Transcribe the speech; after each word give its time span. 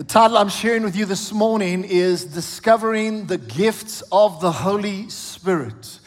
The 0.00 0.06
title 0.06 0.38
I'm 0.38 0.48
sharing 0.48 0.82
with 0.82 0.96
you 0.96 1.04
this 1.04 1.30
morning 1.30 1.84
is 1.84 2.24
Discovering 2.24 3.26
the 3.26 3.36
Gifts 3.36 4.02
of 4.10 4.40
the 4.40 4.50
Holy 4.50 5.10
Spirit. 5.10 6.00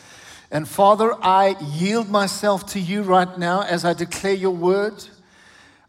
And 0.50 0.67
Father, 0.67 1.13
I 1.21 1.56
yield 1.75 2.09
myself 2.09 2.66
to 2.71 2.79
you 2.79 3.03
right 3.03 3.37
now 3.37 3.61
as 3.61 3.85
I 3.85 3.93
declare 3.93 4.33
your 4.33 4.56
word. 4.56 5.06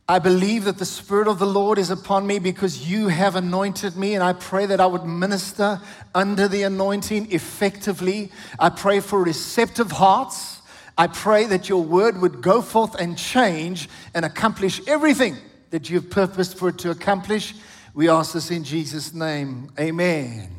I 0.06 0.18
believe 0.18 0.64
that 0.64 0.76
the 0.76 0.84
Spirit 0.84 1.28
of 1.28 1.38
the 1.38 1.46
Lord 1.46 1.78
is 1.78 1.88
upon 1.88 2.26
me 2.26 2.38
because 2.38 2.90
you 2.90 3.08
have 3.08 3.36
anointed 3.36 3.96
me, 3.96 4.12
and 4.14 4.22
I 4.22 4.34
pray 4.34 4.66
that 4.66 4.82
I 4.82 4.86
would 4.86 5.06
minister 5.06 5.80
under 6.14 6.46
the 6.46 6.64
anointing 6.64 7.32
effectively. 7.32 8.30
I 8.58 8.68
pray 8.68 9.00
for 9.00 9.24
receptive 9.24 9.92
hearts. 9.92 10.60
I 10.98 11.06
pray 11.06 11.46
that 11.46 11.70
your 11.70 11.82
word 11.82 12.20
would 12.20 12.42
go 12.42 12.60
forth 12.60 12.96
and 12.96 13.16
change 13.16 13.88
and 14.12 14.26
accomplish 14.26 14.86
everything 14.86 15.38
that 15.70 15.88
you've 15.88 16.10
purposed 16.10 16.58
for 16.58 16.68
it 16.68 16.76
to 16.80 16.90
accomplish. 16.90 17.54
We 17.96 18.08
ask 18.08 18.32
this 18.32 18.50
in 18.50 18.64
Jesus' 18.64 19.14
name. 19.14 19.70
Amen. 19.78 20.50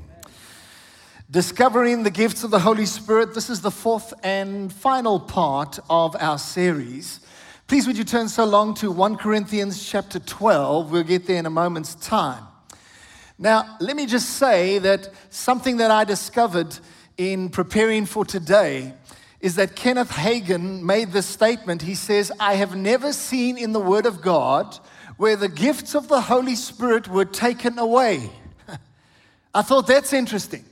Discovering 1.30 2.04
the 2.04 2.10
gifts 2.10 2.46
of 2.46 2.52
the 2.52 2.60
Holy 2.60 2.86
Spirit. 2.86 3.34
This 3.34 3.50
is 3.50 3.60
the 3.60 3.72
fourth 3.72 4.14
and 4.24 4.72
final 4.72 5.20
part 5.20 5.78
of 5.90 6.16
our 6.18 6.38
series. 6.38 7.20
Please, 7.68 7.88
would 7.88 7.98
you 7.98 8.06
turn 8.06 8.30
so 8.30 8.46
long 8.46 8.74
to 8.76 8.90
1 8.90 9.18
Corinthians 9.18 9.86
chapter 9.86 10.18
12? 10.18 10.90
We'll 10.90 11.04
get 11.04 11.28
there 11.28 11.36
in 11.36 11.46
a 11.46 11.50
moment's 11.50 11.96
time. 11.96 12.46
Now, 13.38 13.76
let 13.82 13.98
me 13.98 14.06
just 14.06 14.38
say 14.38 14.80
that 14.80 15.10
something 15.30 15.76
that 15.78 15.92
I 15.92 16.06
discovered 16.06 16.80
in 17.18 17.50
preparing 17.50 18.06
for 18.06 18.24
today 18.24 18.94
is 19.42 19.56
that 19.56 19.76
Kenneth 19.76 20.12
Hagin 20.12 20.84
made 20.84 21.12
this 21.12 21.26
statement. 21.26 21.82
He 21.82 21.96
says, 21.96 22.32
I 22.40 22.54
have 22.56 22.78
never 22.78 23.12
seen 23.12 23.58
in 23.58 23.74
the 23.74 23.82
Word 23.82 24.06
of 24.06 24.22
God 24.22 24.80
where 25.18 25.36
the 25.36 25.48
gifts 25.48 25.96
of 25.96 26.08
the 26.08 26.22
Holy 26.22 26.56
Spirit 26.56 27.08
were 27.08 27.26
taken 27.26 27.80
away. 27.80 28.30
I 29.54 29.62
thought 29.62 29.88
that's 29.88 30.14
interesting. 30.14 30.66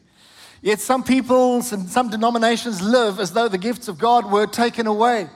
Yet 0.62 0.80
some 0.80 1.04
peoples 1.04 1.74
and 1.74 1.90
some 1.90 2.10
denominations 2.10 2.82
live 2.82 3.20
as 3.20 3.34
though 3.34 3.50
the 3.50 3.58
gifts 3.58 3.88
of 3.88 3.98
God 3.98 4.32
were 4.32 4.48
taken 4.48 4.88
away. 4.88 5.30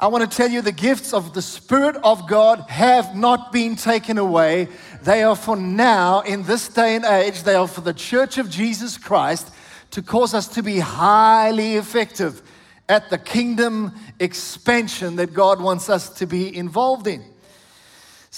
I 0.00 0.06
want 0.06 0.30
to 0.30 0.36
tell 0.36 0.48
you 0.48 0.62
the 0.62 0.70
gifts 0.70 1.12
of 1.12 1.34
the 1.34 1.42
Spirit 1.42 1.96
of 1.96 2.28
God 2.28 2.60
have 2.68 3.16
not 3.16 3.52
been 3.52 3.74
taken 3.74 4.16
away. 4.16 4.68
They 5.02 5.24
are 5.24 5.34
for 5.34 5.56
now, 5.56 6.20
in 6.20 6.44
this 6.44 6.68
day 6.68 6.94
and 6.94 7.04
age, 7.04 7.42
they 7.42 7.56
are 7.56 7.66
for 7.66 7.80
the 7.80 7.92
church 7.92 8.38
of 8.38 8.48
Jesus 8.48 8.96
Christ 8.96 9.52
to 9.90 10.00
cause 10.00 10.34
us 10.34 10.46
to 10.48 10.62
be 10.62 10.78
highly 10.78 11.74
effective 11.74 12.42
at 12.88 13.10
the 13.10 13.18
kingdom 13.18 13.92
expansion 14.20 15.16
that 15.16 15.34
God 15.34 15.60
wants 15.60 15.90
us 15.90 16.08
to 16.10 16.26
be 16.26 16.56
involved 16.56 17.06
in. 17.06 17.24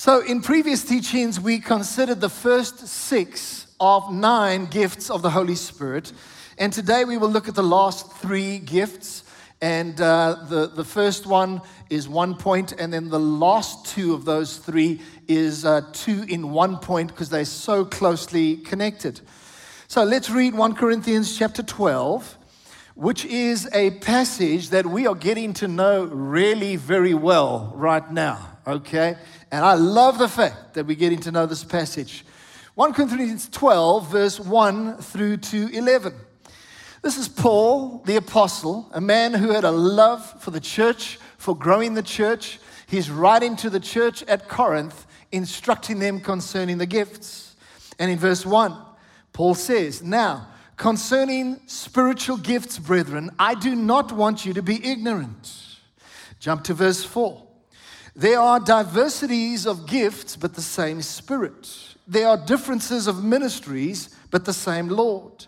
So, 0.02 0.20
in 0.20 0.40
previous 0.40 0.82
teachings, 0.82 1.38
we 1.38 1.58
considered 1.58 2.22
the 2.22 2.30
first 2.30 2.88
six 2.88 3.66
of 3.78 4.10
nine 4.10 4.64
gifts 4.64 5.10
of 5.10 5.20
the 5.20 5.28
Holy 5.28 5.54
Spirit. 5.54 6.14
And 6.56 6.72
today 6.72 7.04
we 7.04 7.18
will 7.18 7.28
look 7.28 7.48
at 7.48 7.54
the 7.54 7.62
last 7.62 8.10
three 8.12 8.60
gifts. 8.60 9.24
And 9.60 10.00
uh, 10.00 10.46
the, 10.48 10.68
the 10.68 10.86
first 10.86 11.26
one 11.26 11.60
is 11.90 12.08
one 12.08 12.34
point, 12.34 12.72
and 12.72 12.90
then 12.90 13.10
the 13.10 13.20
last 13.20 13.84
two 13.88 14.14
of 14.14 14.24
those 14.24 14.56
three 14.56 15.02
is 15.28 15.66
uh, 15.66 15.82
two 15.92 16.24
in 16.30 16.50
one 16.50 16.78
point 16.78 17.08
because 17.08 17.28
they're 17.28 17.44
so 17.44 17.84
closely 17.84 18.56
connected. 18.56 19.20
So 19.86 20.02
let's 20.02 20.30
read 20.30 20.54
1 20.54 20.76
Corinthians 20.76 21.36
chapter 21.36 21.62
12, 21.62 22.38
which 22.94 23.26
is 23.26 23.68
a 23.74 23.90
passage 23.98 24.70
that 24.70 24.86
we 24.86 25.06
are 25.06 25.14
getting 25.14 25.52
to 25.54 25.68
know 25.68 26.04
really 26.04 26.76
very 26.76 27.12
well 27.12 27.74
right 27.76 28.10
now, 28.10 28.56
okay? 28.70 29.16
And 29.50 29.64
I 29.64 29.74
love 29.74 30.18
the 30.18 30.28
fact 30.28 30.74
that 30.74 30.86
we're 30.86 30.96
getting 30.96 31.20
to 31.20 31.32
know 31.32 31.46
this 31.46 31.64
passage. 31.64 32.24
1 32.74 32.92
Corinthians 32.94 33.48
12, 33.48 34.10
verse 34.10 34.40
1 34.40 34.98
through 34.98 35.36
to 35.38 35.68
11. 35.72 36.14
This 37.02 37.16
is 37.16 37.28
Paul, 37.28 38.02
the 38.04 38.16
apostle, 38.16 38.88
a 38.92 39.00
man 39.00 39.32
who 39.32 39.50
had 39.50 39.64
a 39.64 39.70
love 39.70 40.42
for 40.42 40.50
the 40.50 40.60
church, 40.60 41.18
for 41.38 41.56
growing 41.56 41.94
the 41.94 42.02
church. 42.02 42.58
He's 42.86 43.10
writing 43.10 43.56
to 43.56 43.70
the 43.70 43.80
church 43.80 44.22
at 44.24 44.48
Corinth, 44.48 45.06
instructing 45.32 45.98
them 45.98 46.20
concerning 46.20 46.78
the 46.78 46.86
gifts. 46.86 47.56
And 47.98 48.10
in 48.10 48.18
verse 48.18 48.44
1, 48.44 48.76
Paul 49.32 49.54
says, 49.54 50.02
Now, 50.02 50.48
concerning 50.76 51.60
spiritual 51.66 52.36
gifts, 52.36 52.78
brethren, 52.78 53.30
I 53.38 53.54
do 53.54 53.74
not 53.74 54.12
want 54.12 54.44
you 54.44 54.52
to 54.54 54.62
be 54.62 54.84
ignorant. 54.84 55.78
Jump 56.38 56.64
to 56.64 56.74
verse 56.74 57.04
4. 57.04 57.49
There 58.20 58.38
are 58.38 58.60
diversities 58.60 59.66
of 59.66 59.86
gifts, 59.86 60.36
but 60.36 60.52
the 60.52 60.60
same 60.60 61.00
Spirit. 61.00 61.96
There 62.06 62.28
are 62.28 62.36
differences 62.36 63.06
of 63.06 63.24
ministries, 63.24 64.14
but 64.30 64.44
the 64.44 64.52
same 64.52 64.88
Lord. 64.88 65.46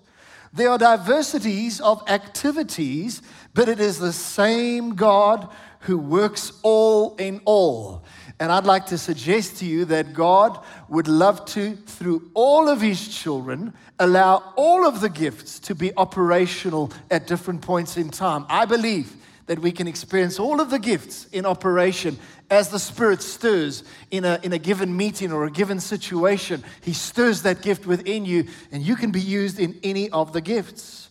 There 0.54 0.70
are 0.70 0.78
diversities 0.78 1.82
of 1.82 2.02
activities, 2.08 3.20
but 3.52 3.68
it 3.68 3.78
is 3.78 3.98
the 3.98 4.14
same 4.14 4.94
God 4.94 5.50
who 5.80 5.98
works 5.98 6.52
all 6.62 7.14
in 7.16 7.42
all. 7.44 8.04
And 8.40 8.50
I'd 8.50 8.64
like 8.64 8.86
to 8.86 8.96
suggest 8.96 9.58
to 9.58 9.66
you 9.66 9.84
that 9.84 10.14
God 10.14 10.58
would 10.88 11.08
love 11.08 11.44
to, 11.48 11.76
through 11.76 12.30
all 12.32 12.70
of 12.70 12.80
His 12.80 13.06
children, 13.06 13.74
allow 13.98 14.54
all 14.56 14.86
of 14.86 15.02
the 15.02 15.10
gifts 15.10 15.58
to 15.58 15.74
be 15.74 15.94
operational 15.98 16.90
at 17.10 17.26
different 17.26 17.60
points 17.60 17.98
in 17.98 18.08
time. 18.08 18.46
I 18.48 18.64
believe 18.64 19.14
that 19.46 19.58
we 19.58 19.72
can 19.72 19.88
experience 19.88 20.38
all 20.38 20.60
of 20.60 20.70
the 20.70 20.78
gifts 20.78 21.26
in 21.26 21.44
operation 21.44 22.16
as 22.52 22.68
the 22.68 22.78
Spirit 22.78 23.22
stirs 23.22 23.82
in 24.10 24.26
a, 24.26 24.38
in 24.42 24.52
a 24.52 24.58
given 24.58 24.94
meeting 24.94 25.32
or 25.32 25.46
a 25.46 25.50
given 25.50 25.80
situation. 25.80 26.62
He 26.82 26.92
stirs 26.92 27.40
that 27.42 27.62
gift 27.62 27.86
within 27.86 28.26
you, 28.26 28.46
and 28.70 28.82
you 28.82 28.94
can 28.94 29.10
be 29.10 29.22
used 29.22 29.58
in 29.58 29.80
any 29.82 30.10
of 30.10 30.34
the 30.34 30.42
gifts. 30.42 31.08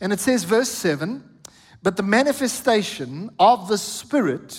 And 0.00 0.12
it 0.12 0.20
says, 0.20 0.44
verse 0.44 0.68
7 0.68 1.24
But 1.82 1.96
the 1.96 2.04
manifestation 2.04 3.30
of 3.40 3.66
the 3.66 3.76
Spirit 3.76 4.56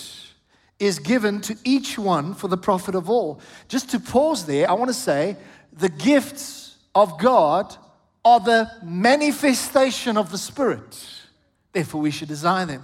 is 0.78 1.00
given 1.00 1.40
to 1.42 1.56
each 1.64 1.97
one 1.97 2.34
for 2.34 2.50
the 2.50 2.58
profit 2.58 2.94
of 2.94 3.09
all. 3.09 3.40
Just 3.70 3.90
to 3.92 4.00
pause 4.00 4.46
there, 4.46 4.70
I 4.70 4.74
want 4.74 4.90
to 4.90 4.94
say 4.94 5.38
the 5.72 5.90
gifts 5.90 6.76
of 6.96 7.18
God 7.18 7.74
are 8.26 8.42
the 8.42 8.70
manifestation 8.84 10.18
of 10.18 10.31
the 10.31 10.38
Spirit. 10.38 11.02
Therefore, 11.72 12.02
we 12.02 12.12
should 12.12 12.28
desire 12.28 12.66
them. 12.66 12.84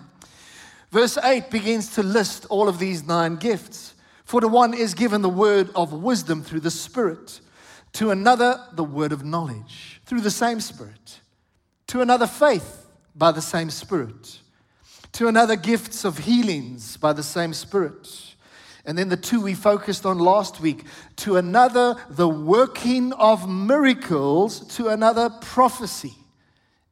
Verse 0.94 1.18
8 1.18 1.50
begins 1.50 1.96
to 1.96 2.04
list 2.04 2.46
all 2.52 2.70
of 2.70 2.78
these 2.78 3.04
nine 3.04 3.38
gifts. 3.38 3.96
For 4.26 4.40
to 4.40 4.48
one 4.48 4.76
is 4.76 4.94
given 4.94 5.24
the 5.24 5.28
word 5.28 5.72
of 5.74 5.92
wisdom 5.92 6.44
through 6.44 6.60
the 6.60 6.70
Spirit, 6.70 7.40
to 7.94 8.12
another, 8.12 8.64
the 8.74 8.84
word 8.84 9.12
of 9.12 9.26
knowledge 9.26 10.02
through 10.06 10.22
the 10.22 10.30
same 10.30 10.60
Spirit, 10.60 11.20
to 11.88 12.02
another, 12.02 12.28
faith 12.28 12.86
by 13.16 13.32
the 13.32 13.42
same 13.42 13.72
Spirit, 13.72 14.40
to 15.14 15.28
another, 15.28 15.56
gifts 15.56 16.06
of 16.06 16.20
healings 16.20 16.96
by 16.98 17.12
the 17.12 17.24
same 17.24 17.54
Spirit. 17.54 18.36
And 18.86 18.96
then 18.96 19.10
the 19.10 19.18
two 19.18 19.42
we 19.42 19.56
focused 19.56 20.06
on 20.06 20.20
last 20.20 20.62
week 20.62 20.86
to 21.16 21.38
another, 21.38 21.96
the 22.08 22.30
working 22.30 23.14
of 23.14 23.50
miracles, 23.50 24.60
to 24.76 24.90
another, 24.90 25.32
prophecy. 25.42 26.14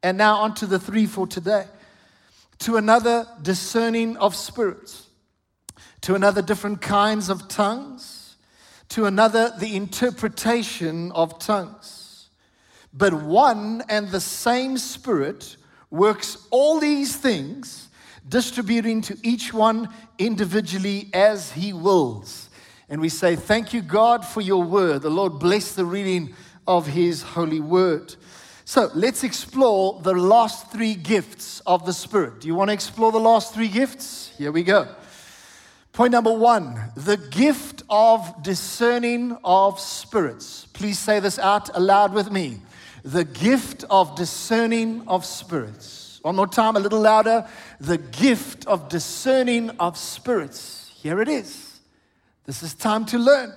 And 0.02 0.18
now 0.18 0.38
on 0.38 0.54
to 0.54 0.66
the 0.66 0.80
three 0.80 1.06
for 1.06 1.28
today 1.28 1.66
to 2.62 2.76
another 2.76 3.26
discerning 3.42 4.16
of 4.18 4.36
spirits, 4.36 5.08
to 6.00 6.14
another 6.14 6.40
different 6.40 6.80
kinds 6.80 7.28
of 7.28 7.48
tongues, 7.48 8.36
to 8.88 9.06
another 9.06 9.52
the 9.58 9.74
interpretation 9.74 11.10
of 11.12 11.40
tongues. 11.40 12.28
But 12.92 13.14
one 13.14 13.82
and 13.88 14.10
the 14.10 14.20
same 14.20 14.78
Spirit 14.78 15.56
works 15.90 16.46
all 16.50 16.78
these 16.78 17.16
things, 17.16 17.88
distributing 18.28 19.00
to 19.02 19.18
each 19.24 19.52
one 19.52 19.88
individually 20.18 21.10
as 21.12 21.50
He 21.52 21.72
wills. 21.72 22.48
And 22.88 23.00
we 23.00 23.08
say, 23.08 23.34
Thank 23.34 23.72
you, 23.72 23.82
God, 23.82 24.24
for 24.24 24.40
your 24.40 24.62
word. 24.62 25.02
The 25.02 25.10
Lord 25.10 25.40
bless 25.40 25.74
the 25.74 25.84
reading 25.84 26.34
of 26.68 26.86
His 26.86 27.22
holy 27.22 27.60
word. 27.60 28.14
So 28.64 28.90
let's 28.94 29.24
explore 29.24 30.00
the 30.02 30.14
last 30.14 30.70
three 30.70 30.94
gifts 30.94 31.60
of 31.66 31.84
the 31.84 31.92
Spirit. 31.92 32.40
Do 32.40 32.48
you 32.48 32.54
want 32.54 32.68
to 32.68 32.74
explore 32.74 33.10
the 33.10 33.18
last 33.18 33.54
three 33.54 33.68
gifts? 33.68 34.32
Here 34.38 34.52
we 34.52 34.62
go. 34.62 34.88
Point 35.92 36.12
number 36.12 36.32
one 36.32 36.80
the 36.96 37.16
gift 37.16 37.82
of 37.90 38.42
discerning 38.42 39.36
of 39.44 39.78
spirits. 39.78 40.66
Please 40.72 40.98
say 40.98 41.20
this 41.20 41.38
out 41.38 41.76
aloud 41.76 42.14
with 42.14 42.30
me. 42.30 42.60
The 43.04 43.24
gift 43.24 43.84
of 43.90 44.14
discerning 44.14 45.02
of 45.06 45.24
spirits. 45.24 46.20
One 46.22 46.36
more 46.36 46.46
time, 46.46 46.76
a 46.76 46.80
little 46.80 47.00
louder. 47.00 47.46
The 47.80 47.98
gift 47.98 48.66
of 48.66 48.88
discerning 48.88 49.70
of 49.80 49.98
spirits. 49.98 50.90
Here 50.94 51.20
it 51.20 51.28
is. 51.28 51.80
This 52.46 52.62
is 52.62 52.74
time 52.74 53.04
to 53.06 53.18
learn. 53.18 53.52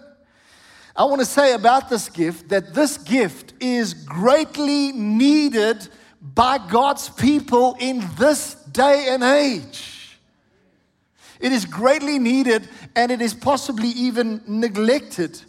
I 0.98 1.04
want 1.04 1.20
to 1.20 1.26
say 1.26 1.54
about 1.54 1.90
this 1.90 2.08
gift 2.08 2.50
that 2.50 2.74
this 2.74 2.98
gift 2.98 3.54
is 3.60 3.94
greatly 3.94 4.94
needed 4.94 5.90
by 6.22 6.58
God's 6.58 7.10
people 7.10 7.76
in 7.82 8.02
this 8.18 8.54
day 8.72 9.08
and 9.10 9.22
age. 9.22 10.18
It 11.42 11.52
is 11.52 11.66
greatly 11.66 12.18
needed 12.18 12.70
and 12.96 13.12
it 13.12 13.22
is 13.22 13.34
possibly 13.34 13.90
even 13.90 14.42
neglected. 14.48 15.42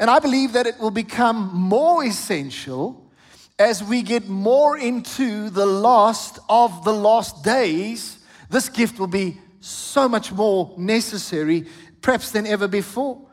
And 0.00 0.10
I 0.10 0.18
believe 0.18 0.54
that 0.54 0.66
it 0.66 0.80
will 0.80 0.90
become 0.90 1.50
more 1.54 2.04
essential 2.04 3.08
as 3.56 3.84
we 3.84 4.02
get 4.02 4.28
more 4.28 4.76
into 4.76 5.48
the 5.50 5.66
last 5.66 6.40
of 6.48 6.84
the 6.84 6.92
last 6.92 7.44
days. 7.44 8.18
This 8.50 8.68
gift 8.68 8.98
will 8.98 9.06
be 9.06 9.38
so 9.60 10.08
much 10.08 10.32
more 10.32 10.74
necessary, 10.76 11.66
perhaps 12.00 12.32
than 12.32 12.46
ever 12.48 12.66
before, 12.66 13.27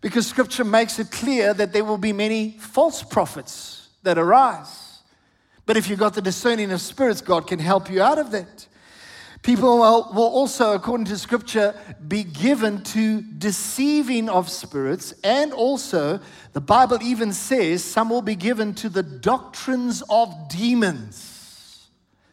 because 0.00 0.26
scripture 0.26 0.64
makes 0.64 0.98
it 0.98 1.10
clear 1.10 1.52
that 1.54 1.72
there 1.72 1.84
will 1.84 1.98
be 1.98 2.12
many 2.12 2.52
false 2.58 3.02
prophets 3.02 3.88
that 4.02 4.18
arise. 4.18 4.98
But 5.66 5.76
if 5.76 5.88
you've 5.88 5.98
got 5.98 6.14
the 6.14 6.22
discerning 6.22 6.72
of 6.72 6.80
spirits, 6.80 7.20
God 7.20 7.46
can 7.46 7.58
help 7.58 7.90
you 7.90 8.02
out 8.02 8.18
of 8.18 8.30
that. 8.32 8.66
People 9.42 9.78
will, 9.78 10.22
also, 10.22 10.74
according 10.74 11.06
to 11.06 11.16
scripture, 11.16 11.74
be 12.06 12.24
given 12.24 12.82
to 12.84 13.22
deceiving 13.22 14.28
of 14.28 14.50
spirits, 14.50 15.14
and 15.24 15.52
also, 15.54 16.20
the 16.52 16.60
Bible 16.60 16.98
even 17.02 17.32
says 17.32 17.82
some 17.82 18.10
will 18.10 18.20
be 18.20 18.34
given 18.34 18.74
to 18.74 18.90
the 18.90 19.02
doctrines 19.02 20.02
of 20.10 20.34
demons. 20.50 21.88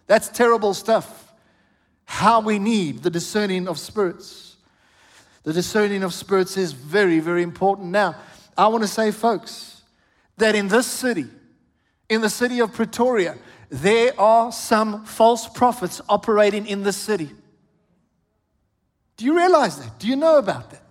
That's 0.07 0.27
terrible 0.27 0.73
stuff. 0.73 1.31
How 2.05 2.41
we 2.41 2.59
need 2.59 3.03
the 3.03 3.09
discerning 3.09 3.67
of 3.67 3.79
spirits. 3.79 4.46
The 5.47 5.53
discerning 5.53 6.03
of 6.03 6.13
spirits 6.13 6.57
is 6.57 6.73
very, 6.73 7.21
very 7.21 7.41
important. 7.41 7.87
Now, 7.87 8.17
I 8.57 8.67
want 8.67 8.83
to 8.83 8.87
say, 8.89 9.11
folks, 9.11 9.81
that 10.35 10.55
in 10.55 10.67
this 10.67 10.85
city, 10.85 11.25
in 12.09 12.19
the 12.19 12.29
city 12.29 12.59
of 12.59 12.73
Pretoria, 12.73 13.37
there 13.69 14.11
are 14.19 14.51
some 14.51 15.05
false 15.05 15.47
prophets 15.47 16.01
operating 16.09 16.67
in 16.67 16.83
the 16.83 16.91
city. 16.91 17.29
Do 19.15 19.23
you 19.23 19.37
realize 19.37 19.79
that? 19.79 19.97
Do 19.99 20.09
you 20.09 20.17
know 20.17 20.37
about 20.37 20.69
that? 20.71 20.83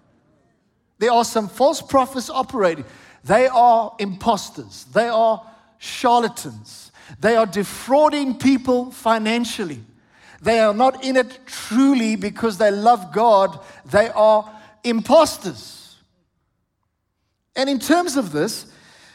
There 1.00 1.12
are 1.12 1.26
some 1.26 1.49
false 1.49 1.82
prophets 1.82 2.31
operating. 2.31 2.87
They 3.25 3.49
are 3.49 3.94
imposters, 3.99 4.85
they 4.85 5.08
are 5.08 5.47
charlatans, 5.76 6.93
they 7.20 7.37
are 7.37 7.44
defrauding 7.44 8.38
people 8.38 8.91
financially. 8.91 9.82
They 10.43 10.61
are 10.61 10.75
not 10.75 11.05
in 11.05 11.17
it 11.17 11.41
truly 11.47 12.17
because 12.17 12.59
they 12.59 12.71
love 12.71 13.12
God, 13.12 13.59
they 13.85 14.09
are 14.11 14.50
imposters. 14.85 15.97
And 17.55 17.71
in 17.71 17.79
terms 17.79 18.17
of 18.17 18.33
this, 18.33 18.67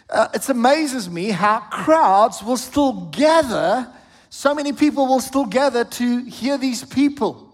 uh, 0.09 0.27
it 0.33 0.47
amazes 0.49 1.09
me 1.09 1.29
how 1.29 1.59
crowds 1.59 2.43
will 2.43 2.57
still 2.57 3.09
gather, 3.11 3.87
so 4.29 4.53
many 4.53 4.73
people 4.73 5.07
will 5.07 5.19
still 5.19 5.45
gather 5.45 5.85
to 5.85 6.23
hear 6.25 6.57
these 6.57 6.83
people 6.83 7.47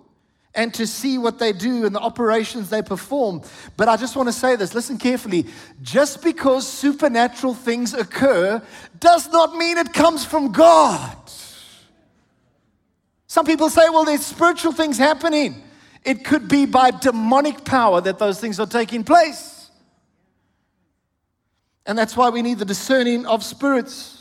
and 0.55 0.73
to 0.73 0.87
see 0.87 1.19
what 1.19 1.37
they 1.37 1.53
do 1.53 1.85
and 1.85 1.93
the 1.93 1.99
operations 1.99 2.69
they 2.69 2.81
perform. 2.81 3.43
But 3.77 3.87
I 3.87 3.95
just 3.95 4.15
want 4.15 4.27
to 4.27 4.33
say 4.33 4.55
this 4.55 4.73
listen 4.73 4.97
carefully. 4.97 5.45
Just 5.83 6.23
because 6.23 6.67
supernatural 6.67 7.53
things 7.53 7.93
occur 7.93 8.61
does 8.99 9.31
not 9.31 9.55
mean 9.55 9.77
it 9.77 9.93
comes 9.93 10.25
from 10.25 10.51
God. 10.51 11.15
Some 13.27 13.45
people 13.45 13.69
say, 13.69 13.89
well, 13.89 14.05
there's 14.05 14.25
spiritual 14.25 14.71
things 14.71 14.97
happening. 14.97 15.61
It 16.03 16.23
could 16.23 16.47
be 16.47 16.65
by 16.65 16.91
demonic 16.91 17.65
power 17.65 17.99
that 18.01 18.17
those 18.17 18.39
things 18.39 18.59
are 18.59 18.65
taking 18.65 19.03
place. 19.03 19.69
And 21.85 21.97
that's 21.97 22.15
why 22.15 22.29
we 22.29 22.41
need 22.41 22.59
the 22.59 22.65
discerning 22.65 23.25
of 23.25 23.43
spirits. 23.43 24.16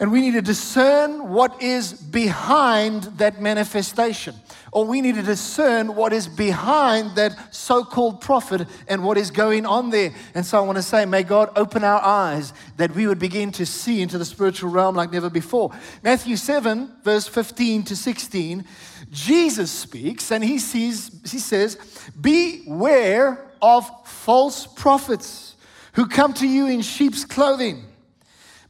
And 0.00 0.10
we 0.10 0.20
need 0.20 0.32
to 0.32 0.42
discern 0.42 1.28
what 1.28 1.62
is 1.62 1.92
behind 1.92 3.04
that 3.18 3.40
manifestation. 3.40 4.34
Or 4.72 4.84
we 4.84 5.00
need 5.00 5.14
to 5.14 5.22
discern 5.22 5.94
what 5.94 6.12
is 6.12 6.26
behind 6.26 7.14
that 7.14 7.54
so 7.54 7.84
called 7.84 8.20
prophet 8.20 8.66
and 8.88 9.04
what 9.04 9.16
is 9.16 9.30
going 9.30 9.64
on 9.66 9.90
there. 9.90 10.12
And 10.34 10.44
so 10.44 10.58
I 10.58 10.62
want 10.62 10.76
to 10.76 10.82
say, 10.82 11.04
may 11.04 11.22
God 11.22 11.50
open 11.54 11.84
our 11.84 12.02
eyes 12.02 12.52
that 12.76 12.92
we 12.92 13.06
would 13.06 13.20
begin 13.20 13.52
to 13.52 13.64
see 13.64 14.02
into 14.02 14.18
the 14.18 14.24
spiritual 14.24 14.70
realm 14.70 14.96
like 14.96 15.12
never 15.12 15.30
before. 15.30 15.70
Matthew 16.02 16.36
7, 16.36 16.90
verse 17.04 17.28
15 17.28 17.84
to 17.84 17.96
16, 17.96 18.64
Jesus 19.12 19.70
speaks 19.70 20.32
and 20.32 20.42
he, 20.42 20.58
sees, 20.58 21.20
he 21.30 21.38
says, 21.38 21.78
Beware 22.20 23.48
of 23.62 23.88
false 24.08 24.66
prophets 24.66 25.54
who 25.92 26.08
come 26.08 26.34
to 26.34 26.48
you 26.48 26.66
in 26.66 26.82
sheep's 26.82 27.24
clothing, 27.24 27.84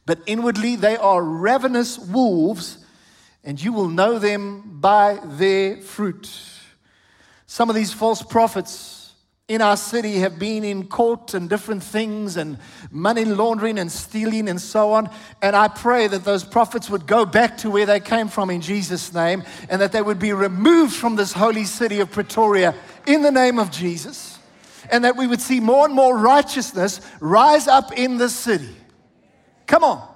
but 0.05 0.19
inwardly 0.25 0.75
they 0.75 0.97
are 0.97 1.21
ravenous 1.21 1.97
wolves, 1.97 2.77
and 3.43 3.61
you 3.61 3.73
will 3.73 3.89
know 3.89 4.19
them 4.19 4.79
by 4.79 5.19
their 5.23 5.77
fruit. 5.77 6.29
Some 7.47 7.69
of 7.69 7.75
these 7.75 7.93
false 7.93 8.21
prophets 8.21 9.13
in 9.47 9.61
our 9.61 9.77
city 9.77 10.17
have 10.17 10.39
been 10.39 10.63
in 10.63 10.87
court 10.87 11.35
and 11.35 11.47
different 11.47 11.83
things 11.83 12.35
and 12.35 12.57
money 12.89 13.23
laundering 13.23 13.77
and 13.77 13.91
stealing 13.91 14.49
and 14.49 14.59
so 14.59 14.91
on. 14.91 15.07
And 15.41 15.55
I 15.55 15.67
pray 15.67 16.07
that 16.07 16.23
those 16.23 16.43
prophets 16.43 16.89
would 16.89 17.05
go 17.05 17.25
back 17.25 17.57
to 17.59 17.69
where 17.69 17.85
they 17.85 17.99
came 17.99 18.27
from 18.27 18.49
in 18.49 18.61
Jesus' 18.61 19.13
name 19.13 19.43
and 19.69 19.79
that 19.81 19.91
they 19.91 20.01
would 20.01 20.17
be 20.17 20.33
removed 20.33 20.95
from 20.95 21.15
this 21.15 21.31
holy 21.31 21.65
city 21.65 21.99
of 21.99 22.09
Pretoria 22.09 22.73
in 23.05 23.21
the 23.21 23.31
name 23.31 23.59
of 23.59 23.69
Jesus 23.69 24.39
and 24.91 25.03
that 25.03 25.15
we 25.15 25.27
would 25.27 25.41
see 25.41 25.59
more 25.59 25.85
and 25.85 25.93
more 25.93 26.17
righteousness 26.17 26.99
rise 27.19 27.67
up 27.67 27.93
in 27.93 28.17
the 28.17 28.29
city. 28.29 28.75
Come 29.67 29.83
on. 29.83 30.07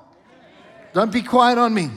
Don't 0.94 1.12
be 1.12 1.22
quiet 1.22 1.58
on 1.58 1.74
me. 1.74 1.90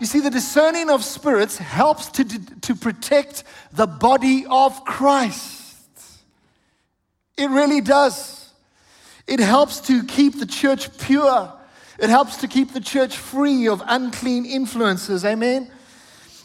You 0.00 0.06
see, 0.06 0.20
the 0.20 0.30
discerning 0.30 0.90
of 0.90 1.04
spirits 1.04 1.56
helps 1.56 2.08
to, 2.10 2.24
to 2.62 2.74
protect 2.74 3.44
the 3.72 3.86
body 3.86 4.44
of 4.50 4.84
Christ. 4.84 5.76
It 7.36 7.48
really 7.50 7.80
does. 7.80 8.52
It 9.26 9.40
helps 9.40 9.80
to 9.82 10.04
keep 10.04 10.38
the 10.38 10.46
church 10.46 10.96
pure. 10.98 11.52
It 11.98 12.10
helps 12.10 12.36
to 12.38 12.48
keep 12.48 12.72
the 12.72 12.80
church 12.80 13.16
free 13.16 13.68
of 13.68 13.82
unclean 13.86 14.44
influences. 14.44 15.24
Amen. 15.24 15.70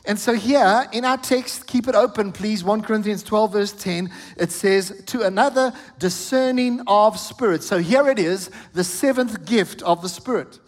And 0.06 0.18
so 0.18 0.34
here 0.34 0.88
in 0.92 1.06
our 1.06 1.18
text, 1.18 1.68
keep 1.68 1.88
it 1.88 1.96
open, 1.96 2.31
please. 2.31 2.63
1 2.63 2.81
Corinthians 2.81 3.22
12, 3.22 3.51
verse 3.51 3.72
10, 3.74 4.10
it 4.38 4.51
says, 4.51 5.04
To 5.07 5.24
another 5.24 5.74
discerning 5.98 6.81
of 6.88 7.19
spirits. 7.19 7.68
So 7.68 7.80
here 7.80 8.07
it 8.07 8.18
is, 8.18 8.50
the 8.74 8.84
seventh 8.84 9.46
gift 9.46 9.81
of 9.84 10.01
the 10.01 10.10
Spirit. 10.10 10.60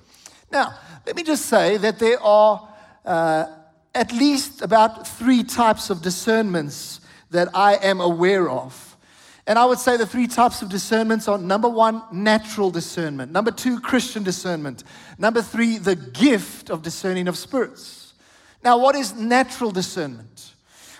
Now, 0.51 0.75
let 1.05 1.15
me 1.15 1.23
just 1.23 1.45
say 1.45 1.77
that 1.77 1.97
there 1.97 2.21
are 2.21 2.67
uh, 3.05 3.45
at 3.95 4.11
least 4.11 4.61
about 4.61 5.07
three 5.07 5.43
types 5.43 5.89
of 5.89 6.01
discernments 6.01 6.99
that 7.31 7.47
I 7.53 7.75
am 7.75 8.01
aware 8.01 8.49
of. 8.49 8.97
And 9.47 9.57
I 9.57 9.65
would 9.65 9.79
say 9.79 9.97
the 9.97 10.05
three 10.05 10.27
types 10.27 10.61
of 10.61 10.69
discernments 10.69 11.27
are 11.27 11.37
number 11.37 11.67
one, 11.67 12.03
natural 12.11 12.69
discernment. 12.69 13.31
Number 13.31 13.51
two, 13.51 13.79
Christian 13.79 14.23
discernment. 14.23 14.83
Number 15.17 15.41
three, 15.41 15.77
the 15.77 15.95
gift 15.95 16.69
of 16.69 16.83
discerning 16.83 17.27
of 17.27 17.37
spirits. 17.37 18.00
Now, 18.63 18.77
what 18.77 18.95
is 18.95 19.15
natural 19.15 19.71
discernment? 19.71 20.53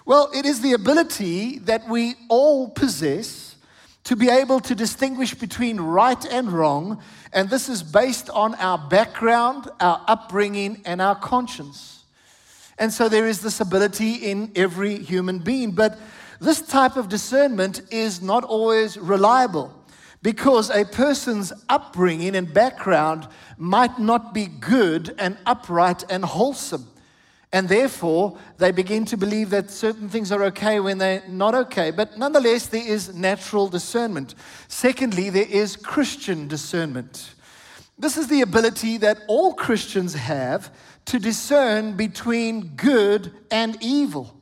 Well, 0.06 0.32
it 0.34 0.46
is 0.46 0.62
the 0.62 0.74
ability 0.74 1.60
that 1.60 1.88
we 1.88 2.16
all 2.28 2.70
possess 2.70 3.56
to 4.04 4.16
be 4.16 4.30
able 4.30 4.60
to 4.62 4.74
distinguish 4.74 5.36
between 5.36 5.80
right 5.80 6.26
and 6.26 6.52
wrong, 6.52 7.02
and 7.32 7.50
this 7.50 7.70
is 7.70 7.84
based 7.84 8.30
on 8.32 8.56
our 8.56 8.78
background, 8.78 9.70
our 9.80 10.04
upbringing, 10.08 10.82
and 10.86 11.02
our 11.02 11.16
conscience. 11.16 12.04
And 12.80 12.92
so 12.92 13.08
there 13.10 13.28
is 13.28 13.42
this 13.42 13.60
ability 13.60 14.16
in 14.16 14.52
every 14.56 14.98
human 14.98 15.38
being, 15.38 15.72
but 15.72 16.00
this 16.40 16.64
type 16.64 16.96
of 16.98 17.10
discernment 17.10 17.82
is 17.92 18.24
not 18.24 18.44
always 18.44 18.98
reliable 18.98 19.72
because 20.24 20.72
a 20.72 20.84
person's 20.84 21.54
upbringing 21.70 22.36
and 22.36 22.52
background 22.52 23.28
might 23.58 24.00
not 24.00 24.34
be 24.34 24.48
good 24.48 25.14
and 25.20 25.38
upright 25.46 26.04
and 26.10 26.26
wholesome. 26.26 26.88
And 27.54 27.68
therefore, 27.68 28.38
they 28.58 28.72
begin 28.72 29.04
to 29.06 29.18
believe 29.18 29.50
that 29.50 29.70
certain 29.70 30.08
things 30.08 30.32
are 30.32 30.44
okay 30.46 30.80
when 30.80 30.98
they're 30.98 31.24
not 31.28 31.54
okay. 31.54 31.92
But 31.92 32.18
nonetheless, 32.18 32.68
there 32.68 32.88
is 32.88 33.14
natural 33.14 33.68
discernment. 33.68 34.36
Secondly, 34.70 35.30
there 35.30 35.50
is 35.50 35.76
Christian 35.76 36.48
discernment. 36.48 37.34
This 38.00 38.18
is 38.18 38.28
the 38.28 38.42
ability 38.42 38.98
that 38.98 39.20
all 39.28 39.54
Christians 39.54 40.14
have 40.14 40.74
to 41.06 41.20
discern 41.20 41.98
between 41.98 42.76
good 42.76 43.34
and 43.52 43.78
evil. 43.82 44.34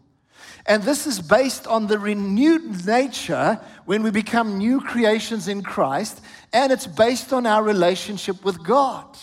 And 0.66 0.84
this 0.84 1.08
is 1.08 1.20
based 1.20 1.66
on 1.66 1.88
the 1.88 1.98
renewed 1.98 2.86
nature 2.86 3.60
when 3.86 4.04
we 4.04 4.12
become 4.12 4.60
new 4.60 4.80
creations 4.82 5.48
in 5.48 5.64
Christ, 5.64 6.22
and 6.54 6.72
it's 6.72 6.86
based 6.86 7.34
on 7.34 7.48
our 7.48 7.64
relationship 7.64 8.46
with 8.46 8.64
God. 8.64 9.18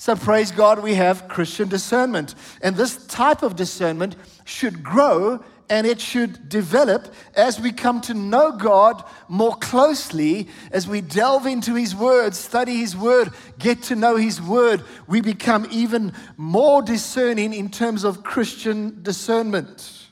So, 0.00 0.16
praise 0.16 0.50
God, 0.50 0.82
we 0.82 0.94
have 0.94 1.28
Christian 1.28 1.68
discernment. 1.68 2.34
And 2.62 2.74
this 2.74 3.06
type 3.06 3.42
of 3.42 3.54
discernment 3.54 4.16
should 4.46 4.82
grow 4.82 5.44
and 5.68 5.86
it 5.86 6.00
should 6.00 6.48
develop 6.48 7.12
as 7.34 7.60
we 7.60 7.70
come 7.70 8.00
to 8.02 8.14
know 8.14 8.50
God 8.52 9.04
more 9.28 9.54
closely, 9.56 10.48
as 10.72 10.88
we 10.88 11.02
delve 11.02 11.44
into 11.44 11.74
His 11.74 11.94
Word, 11.94 12.34
study 12.34 12.78
His 12.78 12.96
Word, 12.96 13.30
get 13.58 13.82
to 13.84 13.94
know 13.94 14.16
His 14.16 14.40
Word. 14.40 14.82
We 15.06 15.20
become 15.20 15.68
even 15.70 16.14
more 16.38 16.80
discerning 16.80 17.52
in 17.52 17.68
terms 17.68 18.02
of 18.02 18.24
Christian 18.24 19.02
discernment. 19.02 20.08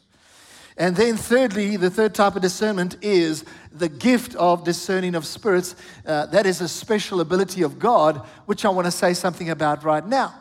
And 0.79 0.95
then, 0.95 1.17
thirdly, 1.17 1.77
the 1.77 1.91
third 1.91 2.15
type 2.15 2.37
of 2.37 2.43
discernment 2.43 2.97
is 3.03 3.45
the 3.73 3.89
gift 3.89 4.37
of 4.37 4.63
discerning 4.63 5.17
of 5.17 5.27
spirits. 5.27 5.75
Uh, 6.07 6.27
that 6.27 6.47
is 6.47 6.61
a 6.61 6.69
special 6.69 7.21
ability 7.21 7.63
of 7.63 7.81
God, 7.81 8.19
which 8.47 8.65
I 8.65 8.69
want 8.69 8.85
to 8.85 8.93
say 8.93 9.13
something 9.13 9.51
about 9.51 9.83
right 9.83 10.07
now. 10.07 10.33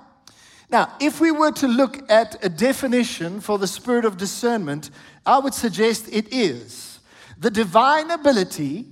Now, 0.70 0.94
if 1.01 1.20
we 1.20 1.32
were 1.32 1.51
to 1.53 1.67
look 1.67 2.10
at 2.12 2.44
a 2.46 2.50
definition 2.50 3.41
for 3.41 3.58
the 3.58 3.65
spirit 3.65 4.06
of 4.06 4.17
discernment, 4.17 4.91
I 5.25 5.39
would 5.39 5.56
suggest 5.56 6.08
it 6.12 6.32
is 6.32 7.00
the 7.39 7.50
divine 7.50 8.12
ability 8.12 8.86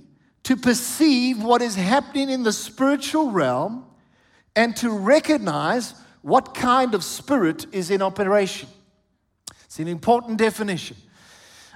to 0.44 0.56
perceive 0.56 1.42
what 1.42 1.62
is 1.62 1.76
happening 1.76 2.28
in 2.28 2.42
the 2.42 2.52
spiritual 2.52 3.30
realm 3.30 3.84
and 4.56 4.74
to 4.76 4.90
recognize 4.90 5.94
what 6.22 6.54
kind 6.54 6.94
of 6.94 7.04
spirit 7.04 7.66
is 7.72 7.90
in 7.90 8.02
operation. 8.02 8.68
It's 9.64 9.78
an 9.78 9.86
important 9.86 10.38
definition. 10.38 10.96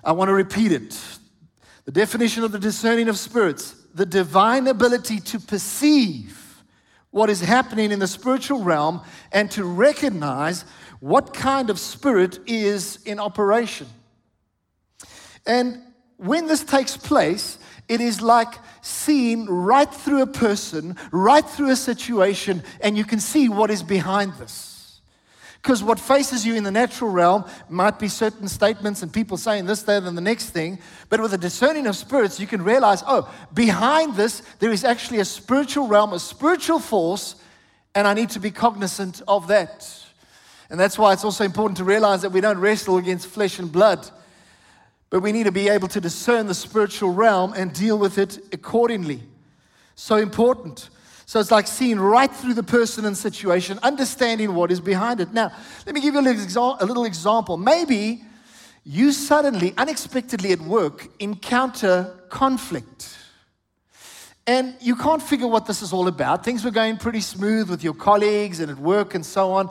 I 0.02 0.12
want 0.12 0.28
to 0.28 0.34
repeat 0.34 0.72
it. 0.72 0.98
The 1.84 1.92
definition 1.92 2.44
of 2.44 2.52
the 2.52 2.58
discerning 2.58 3.08
of 3.08 3.18
spirits, 3.18 3.74
the 3.94 4.06
divine 4.06 4.66
ability 4.66 5.20
to 5.20 5.40
perceive 5.40 6.62
what 7.10 7.28
is 7.28 7.40
happening 7.40 7.90
in 7.90 7.98
the 7.98 8.06
spiritual 8.06 8.62
realm 8.62 9.00
and 9.32 9.50
to 9.50 9.64
recognize 9.64 10.64
what 11.00 11.34
kind 11.34 11.70
of 11.70 11.78
spirit 11.78 12.38
is 12.46 13.02
in 13.04 13.18
operation. 13.18 13.88
And 15.46 15.82
when 16.16 16.46
this 16.46 16.62
takes 16.62 16.96
place, 16.96 17.58
it 17.88 18.00
is 18.00 18.20
like 18.20 18.54
seeing 18.82 19.46
right 19.46 19.92
through 19.92 20.22
a 20.22 20.26
person, 20.26 20.96
right 21.10 21.44
through 21.44 21.70
a 21.70 21.76
situation, 21.76 22.62
and 22.80 22.96
you 22.96 23.04
can 23.04 23.18
see 23.18 23.48
what 23.48 23.70
is 23.70 23.82
behind 23.82 24.34
this. 24.34 24.79
Because 25.62 25.82
what 25.82 26.00
faces 26.00 26.46
you 26.46 26.54
in 26.54 26.64
the 26.64 26.70
natural 26.70 27.10
realm 27.10 27.44
might 27.68 27.98
be 27.98 28.08
certain 28.08 28.48
statements 28.48 29.02
and 29.02 29.12
people 29.12 29.36
saying 29.36 29.66
this, 29.66 29.82
that, 29.82 30.04
and 30.04 30.16
the 30.16 30.22
next 30.22 30.50
thing. 30.50 30.78
But 31.10 31.20
with 31.20 31.34
a 31.34 31.38
discerning 31.38 31.86
of 31.86 31.96
spirits, 31.96 32.40
you 32.40 32.46
can 32.46 32.62
realize, 32.62 33.02
oh, 33.06 33.30
behind 33.52 34.16
this, 34.16 34.40
there 34.58 34.70
is 34.70 34.84
actually 34.84 35.18
a 35.18 35.24
spiritual 35.24 35.86
realm, 35.86 36.14
a 36.14 36.18
spiritual 36.18 36.78
force, 36.78 37.34
and 37.94 38.08
I 38.08 38.14
need 38.14 38.30
to 38.30 38.40
be 38.40 38.50
cognizant 38.50 39.20
of 39.28 39.48
that. 39.48 39.86
And 40.70 40.80
that's 40.80 40.98
why 40.98 41.12
it's 41.12 41.24
also 41.24 41.44
important 41.44 41.76
to 41.78 41.84
realize 41.84 42.22
that 42.22 42.30
we 42.30 42.40
don't 42.40 42.58
wrestle 42.58 42.96
against 42.96 43.26
flesh 43.26 43.58
and 43.58 43.70
blood, 43.70 44.08
but 45.10 45.20
we 45.20 45.32
need 45.32 45.44
to 45.44 45.52
be 45.52 45.68
able 45.68 45.88
to 45.88 46.00
discern 46.00 46.46
the 46.46 46.54
spiritual 46.54 47.10
realm 47.10 47.52
and 47.52 47.72
deal 47.72 47.98
with 47.98 48.16
it 48.16 48.38
accordingly. 48.54 49.20
So 49.94 50.16
important. 50.16 50.88
So 51.30 51.38
it's 51.38 51.52
like 51.52 51.68
seeing 51.68 52.00
right 52.00 52.28
through 52.28 52.54
the 52.54 52.64
person 52.64 53.04
and 53.04 53.16
situation, 53.16 53.78
understanding 53.84 54.52
what 54.52 54.72
is 54.72 54.80
behind 54.80 55.20
it. 55.20 55.32
Now, 55.32 55.52
let 55.86 55.94
me 55.94 56.00
give 56.00 56.14
you 56.14 56.18
a 56.18 56.22
little, 56.22 56.76
a 56.80 56.84
little 56.84 57.04
example. 57.04 57.56
Maybe 57.56 58.24
you 58.82 59.12
suddenly, 59.12 59.72
unexpectedly 59.78 60.50
at 60.50 60.60
work, 60.60 61.06
encounter 61.20 62.12
conflict. 62.30 63.16
And 64.44 64.74
you 64.80 64.96
can't 64.96 65.22
figure 65.22 65.46
what 65.46 65.66
this 65.66 65.82
is 65.82 65.92
all 65.92 66.08
about. 66.08 66.44
Things 66.44 66.64
were 66.64 66.72
going 66.72 66.96
pretty 66.96 67.20
smooth 67.20 67.70
with 67.70 67.84
your 67.84 67.94
colleagues 67.94 68.58
and 68.58 68.68
at 68.68 68.78
work 68.78 69.14
and 69.14 69.24
so 69.24 69.52
on. 69.52 69.70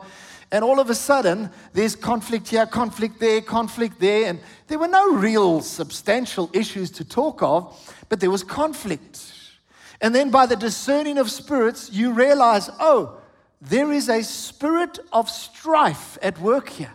And 0.50 0.64
all 0.64 0.80
of 0.80 0.88
a 0.88 0.94
sudden, 0.94 1.50
there's 1.74 1.94
conflict 1.94 2.48
here, 2.48 2.64
conflict 2.64 3.20
there, 3.20 3.42
conflict 3.42 4.00
there. 4.00 4.30
And 4.30 4.40
there 4.66 4.78
were 4.78 4.88
no 4.88 5.12
real 5.12 5.60
substantial 5.60 6.48
issues 6.54 6.90
to 6.92 7.04
talk 7.04 7.42
of, 7.42 7.94
but 8.08 8.18
there 8.18 8.30
was 8.30 8.42
conflict. 8.42 9.34
And 10.00 10.14
then 10.14 10.30
by 10.30 10.46
the 10.46 10.56
discerning 10.56 11.18
of 11.18 11.30
spirits, 11.30 11.90
you 11.92 12.12
realize, 12.12 12.70
oh, 12.80 13.18
there 13.60 13.92
is 13.92 14.08
a 14.08 14.22
spirit 14.22 14.98
of 15.12 15.28
strife 15.28 16.16
at 16.22 16.40
work 16.40 16.70
here. 16.70 16.92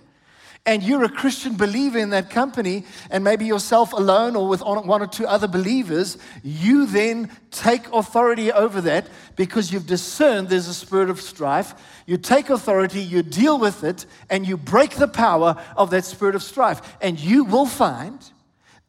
And 0.68 0.82
you're 0.82 1.04
a 1.04 1.10
Christian 1.10 1.56
believer 1.56 2.00
in 2.00 2.10
that 2.10 2.32
company, 2.32 2.86
and 3.12 3.24
maybe 3.24 3.46
yourself 3.46 3.94
alone 3.94 4.36
or 4.36 4.48
with 4.48 4.64
one 4.64 5.00
or 5.00 5.06
two 5.06 5.28
other 5.28 5.48
believers, 5.48 6.18
you 6.42 6.88
then 6.88 7.30
take 7.52 7.88
authority 7.94 8.52
over 8.52 8.82
that 8.82 9.08
because 9.36 9.72
you've 9.72 9.86
discerned 9.86 10.50
there's 10.50 10.68
a 10.68 10.74
spirit 10.74 11.12
of 11.12 11.22
strife. 11.22 11.76
You 12.08 12.18
take 12.18 12.50
authority, 12.50 13.00
you 13.00 13.22
deal 13.22 13.60
with 13.60 13.84
it, 13.84 14.08
and 14.28 14.48
you 14.48 14.58
break 14.58 14.96
the 14.96 15.08
power 15.08 15.56
of 15.78 15.92
that 15.92 16.04
spirit 16.04 16.34
of 16.34 16.42
strife. 16.42 16.98
And 17.00 17.20
you 17.20 17.44
will 17.44 17.68
find 17.68 18.20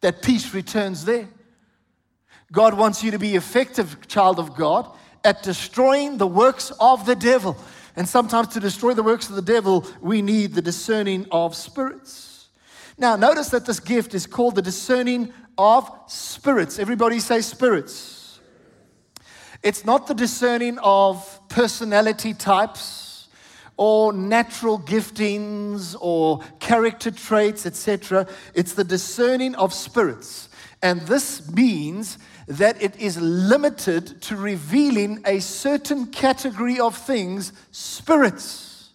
that 0.00 0.23
peace 0.23 0.54
returns 0.54 1.04
there. 1.04 1.28
God 2.53 2.75
wants 2.75 3.03
you 3.03 3.11
to 3.11 3.19
be 3.19 3.35
effective, 3.35 4.07
child 4.09 4.38
of 4.38 4.55
God, 4.55 4.91
at 5.25 5.43
destroying 5.43 6.19
the 6.19 6.26
works 6.26 6.73
of 6.79 7.07
the 7.07 7.17
devil. 7.17 7.57
And 7.97 8.09
sometimes 8.09 8.49
to 8.49 8.61
destroy 8.61 8.95
the 8.95 9.03
works 9.03 9.29
of 9.29 9.37
the 9.37 9.43
devil, 9.43 9.87
we 10.00 10.23
need 10.23 10.55
the 10.55 10.62
discerning 10.62 11.26
of 11.31 11.57
spirits. 11.57 12.49
Now, 12.99 13.17
notice 13.17 13.49
that 13.50 13.67
this 13.67 13.81
gift 13.81 14.15
is 14.15 14.26
called 14.26 14.55
the 14.55 14.62
discerning 14.62 15.33
of 15.59 15.91
spirits. 16.07 16.79
Everybody 16.79 17.19
say 17.21 17.41
spirits. 17.41 18.38
It's 19.62 19.85
not 19.85 20.07
the 20.07 20.15
discerning 20.15 20.79
of 20.79 21.41
personality 21.49 22.35
types 22.35 23.06
or 23.76 24.12
natural 24.12 24.78
giftings 24.78 25.95
or 26.00 26.40
character 26.61 27.11
traits, 27.11 27.66
etc. 27.66 28.26
It's 28.54 28.73
the 28.73 28.85
discerning 28.85 29.54
of 29.56 29.75
spirits. 29.75 30.49
And 30.83 31.02
this 31.02 31.50
means 31.50 32.18
that 32.49 32.80
it 32.80 32.97
is 32.97 33.18
limited 33.21 34.23
to 34.23 34.37
revealing 34.37 35.23
a 35.26 35.40
certain 35.40 36.06
category 36.06 36.78
of 36.78 36.97
things, 36.97 37.52
spirits. 37.71 38.90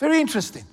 Very 0.00 0.20
interesting. 0.20 0.64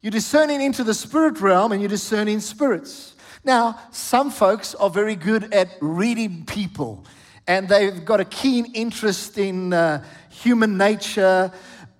You're 0.00 0.10
discerning 0.10 0.60
into 0.60 0.84
the 0.84 0.94
spirit 0.94 1.40
realm 1.40 1.72
and 1.72 1.80
you're 1.80 1.88
discerning 1.88 2.40
spirits. 2.40 3.14
Now, 3.44 3.80
some 3.90 4.30
folks 4.30 4.74
are 4.74 4.90
very 4.90 5.16
good 5.16 5.52
at 5.54 5.68
reading 5.80 6.44
people 6.44 7.04
and 7.52 7.68
they've 7.68 8.02
got 8.02 8.18
a 8.18 8.24
keen 8.24 8.64
interest 8.72 9.36
in 9.36 9.74
uh, 9.74 10.02
human 10.30 10.78
nature 10.78 11.52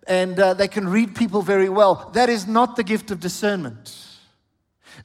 and 0.06 0.40
uh, 0.40 0.54
they 0.54 0.66
can 0.66 0.88
read 0.88 1.14
people 1.14 1.42
very 1.42 1.68
well. 1.68 2.10
That 2.14 2.30
is 2.30 2.46
not 2.46 2.74
the 2.74 2.82
gift 2.82 3.10
of 3.10 3.20
discernment. 3.20 3.94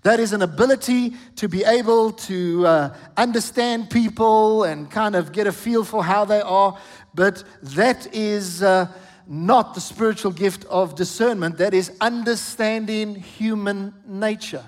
That 0.04 0.22
is 0.22 0.32
an 0.32 0.42
ability 0.42 1.16
to 1.36 1.50
be 1.50 1.66
able 1.66 2.14
to 2.30 2.66
uh, 2.66 2.96
understand 3.18 3.90
people 3.90 4.64
and 4.64 4.90
kind 4.90 5.16
of 5.16 5.34
get 5.34 5.48
a 5.48 5.52
feel 5.52 5.84
for 5.84 6.02
how 6.02 6.24
they 6.24 6.40
are. 6.40 6.78
But 7.14 7.44
that 7.62 8.16
is 8.16 8.64
uh, 8.64 8.88
not 9.28 9.76
the 9.76 9.82
spiritual 9.82 10.32
gift 10.32 10.64
of 10.70 10.96
discernment, 10.96 11.58
that 11.58 11.74
is 11.74 11.92
understanding 12.00 13.16
human 13.16 13.94
nature. 14.08 14.64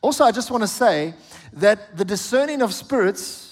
Also, 0.00 0.24
I 0.24 0.32
just 0.32 0.50
want 0.50 0.62
to 0.62 0.68
say 0.68 1.12
that 1.52 1.98
the 1.98 2.04
discerning 2.06 2.62
of 2.62 2.72
spirits 2.72 3.47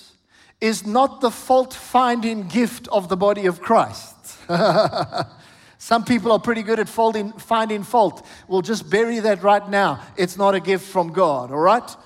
is 0.61 0.87
not 0.87 1.21
the 1.21 1.31
fault 1.31 1.75
finding 1.75 2.49
gift 2.49 2.89
of 2.89 3.09
the 3.09 3.17
body 3.17 3.47
of 3.47 3.61
Christ. 3.61 4.15
Some 5.79 6.05
people 6.05 6.33
are 6.33 6.39
pretty 6.39 6.63
good 6.63 6.81
at 6.81 6.89
folding, 6.89 7.33
finding 7.33 7.83
fault. 7.83 8.27
We'll 8.49 8.63
just 8.63 8.89
bury 8.89 9.21
that 9.21 9.43
right 9.43 9.69
now. 9.69 10.01
It's 10.17 10.37
not 10.37 10.55
a 10.55 10.61
gift 10.61 10.87
from 10.87 11.13
God, 11.13 11.51
all 11.51 11.59
right? 11.59 11.97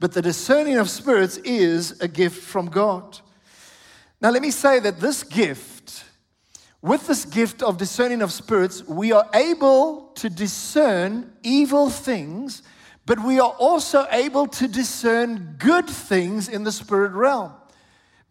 But 0.00 0.12
the 0.12 0.22
discerning 0.22 0.78
of 0.78 0.88
spirits 0.88 1.36
is 1.38 2.00
a 2.00 2.08
gift 2.08 2.42
from 2.42 2.66
God. 2.66 3.20
Now, 4.20 4.30
let 4.30 4.42
me 4.42 4.50
say 4.50 4.80
that 4.80 4.98
this 4.98 5.22
gift, 5.22 6.04
with 6.80 7.06
this 7.06 7.24
gift 7.24 7.62
of 7.62 7.76
discerning 7.76 8.22
of 8.22 8.32
spirits, 8.32 8.82
we 8.86 9.12
are 9.12 9.28
able 9.34 10.10
to 10.14 10.30
discern 10.30 11.32
evil 11.42 11.90
things, 11.90 12.62
but 13.04 13.22
we 13.22 13.38
are 13.38 13.54
also 13.58 14.06
able 14.10 14.46
to 14.46 14.66
discern 14.66 15.56
good 15.58 15.88
things 15.88 16.48
in 16.48 16.64
the 16.64 16.72
spirit 16.72 17.12
realm. 17.12 17.52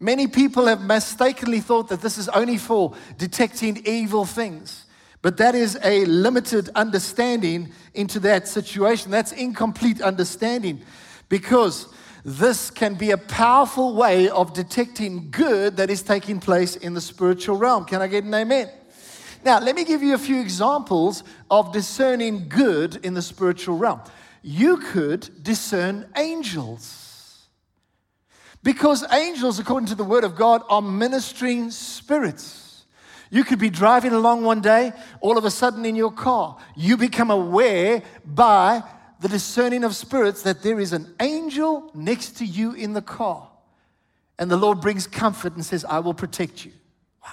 Many 0.02 0.26
people 0.26 0.66
have 0.66 0.82
mistakenly 0.82 1.60
thought 1.60 1.88
that 1.90 2.00
this 2.00 2.18
is 2.18 2.28
only 2.30 2.58
for 2.58 2.92
detecting 3.18 3.82
evil 3.86 4.24
things. 4.24 4.86
But 5.22 5.36
that 5.36 5.54
is 5.54 5.78
a 5.84 6.04
limited 6.06 6.70
understanding 6.74 7.72
into 7.94 8.18
that 8.20 8.48
situation. 8.48 9.12
That's 9.12 9.30
incomplete 9.30 10.02
understanding 10.02 10.82
because 11.28 11.86
this 12.24 12.68
can 12.68 12.96
be 12.96 13.12
a 13.12 13.16
powerful 13.16 13.94
way 13.94 14.28
of 14.28 14.52
detecting 14.52 15.30
good 15.30 15.76
that 15.76 15.88
is 15.88 16.02
taking 16.02 16.40
place 16.40 16.74
in 16.74 16.94
the 16.94 17.00
spiritual 17.00 17.56
realm. 17.56 17.84
Can 17.84 18.02
I 18.02 18.08
get 18.08 18.24
an 18.24 18.34
amen? 18.34 18.70
Now, 19.44 19.60
let 19.60 19.76
me 19.76 19.84
give 19.84 20.02
you 20.02 20.14
a 20.14 20.18
few 20.18 20.40
examples 20.40 21.22
of 21.48 21.72
discerning 21.72 22.48
good 22.48 22.96
in 23.04 23.14
the 23.14 23.22
spiritual 23.22 23.76
realm. 23.76 24.00
You 24.42 24.78
could 24.78 25.44
discern 25.44 26.08
angels. 26.16 27.01
Because 28.62 29.04
angels, 29.12 29.58
according 29.58 29.88
to 29.88 29.94
the 29.94 30.04
word 30.04 30.24
of 30.24 30.36
God, 30.36 30.62
are 30.68 30.82
ministering 30.82 31.70
spirits. 31.70 32.84
You 33.30 33.44
could 33.44 33.58
be 33.58 33.70
driving 33.70 34.12
along 34.12 34.44
one 34.44 34.60
day, 34.60 34.92
all 35.20 35.38
of 35.38 35.44
a 35.44 35.50
sudden 35.50 35.84
in 35.86 35.96
your 35.96 36.12
car, 36.12 36.58
you 36.76 36.96
become 36.96 37.30
aware 37.30 38.02
by 38.24 38.82
the 39.20 39.28
discerning 39.28 39.84
of 39.84 39.96
spirits 39.96 40.42
that 40.42 40.62
there 40.62 40.78
is 40.78 40.92
an 40.92 41.14
angel 41.18 41.90
next 41.94 42.36
to 42.38 42.44
you 42.44 42.72
in 42.72 42.92
the 42.92 43.02
car. 43.02 43.48
And 44.38 44.50
the 44.50 44.56
Lord 44.56 44.80
brings 44.80 45.06
comfort 45.06 45.54
and 45.54 45.64
says, 45.64 45.84
I 45.84 46.00
will 46.00 46.12
protect 46.12 46.64
you. 46.64 46.72
Wow. 47.22 47.30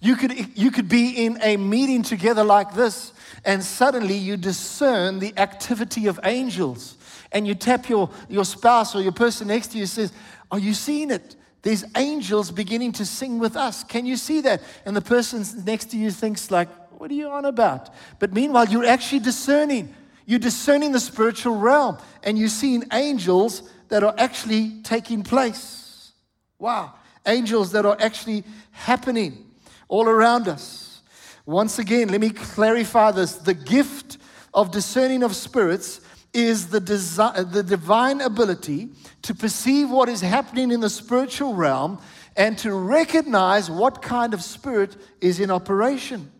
You 0.00 0.16
could, 0.16 0.58
you 0.58 0.70
could 0.70 0.88
be 0.88 1.24
in 1.24 1.38
a 1.42 1.56
meeting 1.56 2.02
together 2.02 2.42
like 2.44 2.74
this, 2.74 3.12
and 3.44 3.62
suddenly 3.62 4.16
you 4.16 4.36
discern 4.36 5.18
the 5.18 5.32
activity 5.38 6.08
of 6.08 6.18
angels. 6.24 6.96
And 7.32 7.46
you 7.46 7.54
tap 7.54 7.88
your, 7.88 8.10
your 8.28 8.44
spouse 8.44 8.94
or 8.94 9.02
your 9.02 9.12
person 9.12 9.48
next 9.48 9.68
to 9.72 9.78
you 9.78 9.86
says, 9.86 10.12
Are 10.50 10.58
you 10.58 10.74
seeing 10.74 11.10
it? 11.10 11.36
There's 11.62 11.84
angels 11.96 12.50
beginning 12.50 12.92
to 12.92 13.04
sing 13.04 13.38
with 13.38 13.56
us. 13.56 13.84
Can 13.84 14.06
you 14.06 14.16
see 14.16 14.40
that? 14.42 14.62
And 14.86 14.96
the 14.96 15.02
person 15.02 15.44
next 15.64 15.90
to 15.90 15.98
you 15.98 16.10
thinks, 16.10 16.50
like, 16.50 16.68
what 16.98 17.10
are 17.10 17.14
you 17.14 17.28
on 17.28 17.44
about? 17.44 17.90
But 18.18 18.32
meanwhile, 18.32 18.66
you're 18.66 18.84
actually 18.86 19.20
discerning. 19.20 19.94
You're 20.26 20.38
discerning 20.38 20.92
the 20.92 21.00
spiritual 21.00 21.56
realm, 21.56 21.98
and 22.22 22.38
you're 22.38 22.48
seeing 22.48 22.84
angels 22.92 23.70
that 23.88 24.02
are 24.02 24.14
actually 24.18 24.82
taking 24.82 25.22
place. 25.22 26.12
Wow. 26.58 26.94
Angels 27.26 27.72
that 27.72 27.86
are 27.86 27.96
actually 28.00 28.44
happening 28.70 29.46
all 29.88 30.08
around 30.08 30.48
us. 30.48 31.00
Once 31.46 31.78
again, 31.78 32.08
let 32.08 32.20
me 32.20 32.30
clarify 32.30 33.10
this. 33.10 33.36
The 33.36 33.54
gift 33.54 34.18
of 34.52 34.70
discerning 34.70 35.22
of 35.22 35.34
spirits 35.34 36.00
is 36.32 36.68
the, 36.68 36.80
desi- 36.80 37.52
the 37.52 37.62
divine 37.62 38.20
ability 38.20 38.90
to 39.22 39.34
perceive 39.34 39.90
what 39.90 40.08
is 40.08 40.20
happening 40.20 40.70
in 40.70 40.80
the 40.80 40.90
spiritual 40.90 41.54
realm 41.54 41.98
and 42.36 42.56
to 42.58 42.72
recognize 42.72 43.70
what 43.70 44.00
kind 44.00 44.32
of 44.32 44.42
spirit 44.42 44.96
is 45.20 45.40
in 45.40 45.50
operation. 45.50 46.30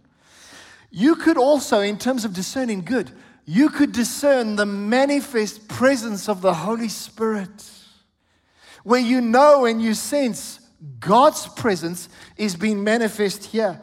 You 0.90 1.16
could 1.16 1.36
also, 1.36 1.80
in 1.80 1.98
terms 1.98 2.24
of 2.24 2.32
discerning 2.32 2.82
good, 2.82 3.10
you 3.44 3.68
could 3.68 3.92
discern 3.92 4.56
the 4.56 4.66
manifest 4.66 5.68
presence 5.68 6.28
of 6.28 6.40
the 6.40 6.54
Holy 6.54 6.88
Spirit, 6.88 7.70
where 8.84 9.00
you 9.00 9.20
know 9.20 9.64
and 9.64 9.82
you 9.82 9.94
sense 9.94 10.60
God's 11.00 11.46
presence 11.48 12.08
is 12.36 12.56
being 12.56 12.84
manifest 12.84 13.44
here. 13.46 13.80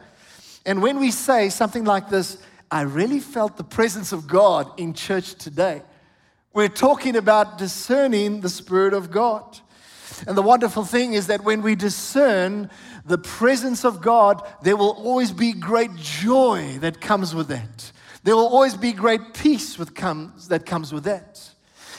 And 0.64 0.82
when 0.82 0.98
we 0.98 1.10
say 1.10 1.48
something 1.48 1.84
like 1.84 2.08
this, 2.08 2.38
I 2.70 2.82
really 2.82 3.20
felt 3.20 3.56
the 3.56 3.64
presence 3.64 4.12
of 4.12 4.26
God 4.26 4.70
in 4.78 4.94
church 4.94 5.34
today. 5.34 5.82
We're 6.56 6.68
talking 6.68 7.16
about 7.16 7.58
discerning 7.58 8.40
the 8.40 8.48
Spirit 8.48 8.94
of 8.94 9.10
God. 9.10 9.58
And 10.26 10.38
the 10.38 10.42
wonderful 10.42 10.86
thing 10.86 11.12
is 11.12 11.26
that 11.26 11.44
when 11.44 11.60
we 11.60 11.74
discern 11.74 12.70
the 13.04 13.18
presence 13.18 13.84
of 13.84 14.00
God, 14.00 14.40
there 14.62 14.78
will 14.78 14.92
always 14.92 15.32
be 15.32 15.52
great 15.52 15.94
joy 15.96 16.78
that 16.80 16.98
comes 16.98 17.34
with 17.34 17.48
that. 17.48 17.92
There 18.24 18.34
will 18.34 18.46
always 18.46 18.74
be 18.74 18.94
great 18.94 19.34
peace 19.34 19.78
with 19.78 19.94
comes, 19.94 20.48
that 20.48 20.64
comes 20.64 20.94
with 20.94 21.04
that. 21.04 21.46